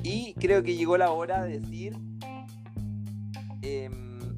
[0.03, 1.97] Y creo que llegó la hora de decir
[3.67, 3.91] em,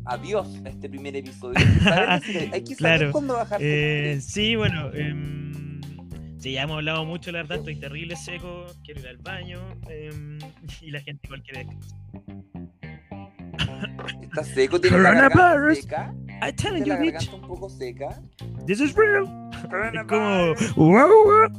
[0.05, 1.59] adiós a este primer episodio.
[1.83, 3.11] Saber decir- hay que saber Claro.
[3.11, 3.59] cuándo bajar.
[3.61, 4.91] Eh, sí, bueno.
[4.93, 5.81] em,
[6.39, 7.57] sí, ya hemos hablado mucho, la verdad.
[7.59, 8.65] Estoy terrible seco.
[8.83, 9.59] Quiero ir al baño.
[9.89, 10.39] em,
[10.81, 11.67] y la gente igual quiere.
[14.21, 16.13] Está seco, tiene la garganta seca.
[16.41, 17.13] I tell Tiene you, la bitch.
[17.13, 18.21] garganta un poco seca.
[18.65, 19.23] This is real.
[19.51, 19.59] Es
[20.07, 20.55] como.
[20.55, 20.75] Coronavirus.
[20.75, 21.49] "Wow, wow.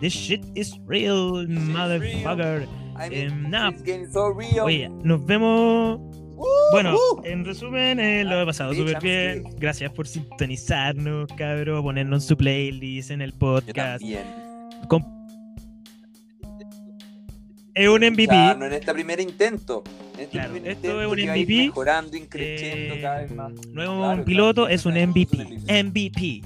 [0.00, 2.66] This shit is real, is motherfucker.
[2.96, 4.64] I mean, it's getting so real.
[4.64, 6.00] Oye, nos vemos.
[6.38, 7.20] Uh, Bueno, uh.
[7.24, 9.42] en resumen, eh, lo he pasado Bitch, súper bien.
[9.58, 11.82] Gracias por sintonizarnos, cabrón.
[11.82, 14.00] Ponernos en su playlist, en el Yo podcast.
[14.00, 14.22] también.
[17.74, 18.26] Es un MVP.
[18.58, 19.84] No en este primer intento.
[20.14, 23.52] En este Claro, primer esto intento es un MVP, mejorando, increciendo eh, cada vez más.
[23.72, 25.36] No es un Claro, piloto, claro, es un MVP.
[25.84, 26.42] MVP.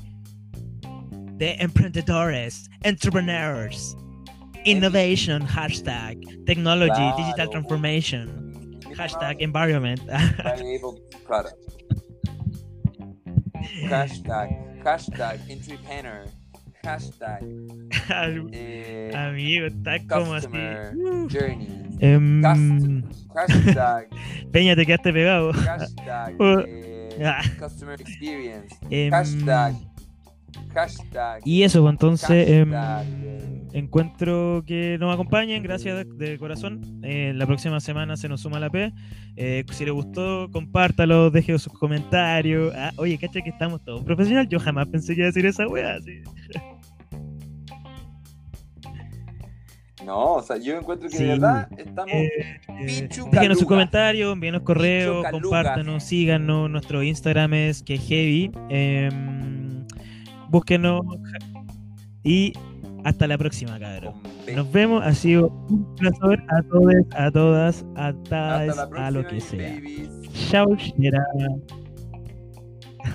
[1.38, 3.96] De emprendedores, entrepreneurs,
[4.64, 7.16] innovation, hashtag, technology, Claro.
[7.16, 8.41] digital transformation,
[8.96, 10.00] hashtag environment.
[11.26, 11.56] product.
[13.88, 14.48] Hashtag,
[14.84, 16.24] hashtag, entrepreneur,
[16.84, 17.42] hashtag,
[18.52, 20.48] eh, Amigo, está como así.
[21.30, 21.68] journey,
[22.00, 22.42] Em,
[23.34, 24.08] hashtag,
[24.52, 25.52] Peña, te quedaste pegado.
[25.52, 26.60] hashtag, Uh.
[26.66, 27.42] eh, Ah.
[27.58, 29.74] customer experience, Em, hashtag,
[30.74, 33.06] hashtag, Y eso, pues entonces em, Hashtag.
[33.72, 37.00] Encuentro que nos acompañen, gracias de, corazón.
[37.02, 38.92] Eh, la próxima semana se nos suma la P.
[39.36, 42.72] Eh, si les gustó, compártalo, deje sus comentarios.
[42.76, 44.48] Ah, oye, cacha que estamos todos profesionales.
[44.50, 45.94] Yo jamás pensé que iba a decir esa wea.
[45.96, 46.22] así.
[50.04, 51.22] No, o sea, yo encuentro que Sí.
[51.22, 52.58] de verdad estamos Eh,
[53.08, 55.42] Pichu déjenos sus comentarios, envíenos correo, Caluga.
[55.42, 56.68] compártanos, síganos.
[56.68, 58.50] Nuestro Instagram es que heavy.
[58.68, 59.84] Em,
[60.50, 61.02] búsquenos.
[62.24, 62.52] Y
[63.04, 64.14] hasta la próxima, cabrón.
[64.54, 69.40] Nos vemos, ha sido un placer a todos, a todas, a la a lo que
[69.40, 69.80] sea.
[70.50, 71.24] Chao, Shera.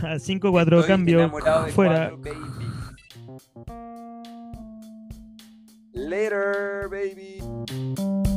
[0.01, 1.31] 5-4 Estoy cambio,
[1.73, 2.11] fuera.
[2.11, 2.19] cuatro.
[5.93, 8.36] Later, baby.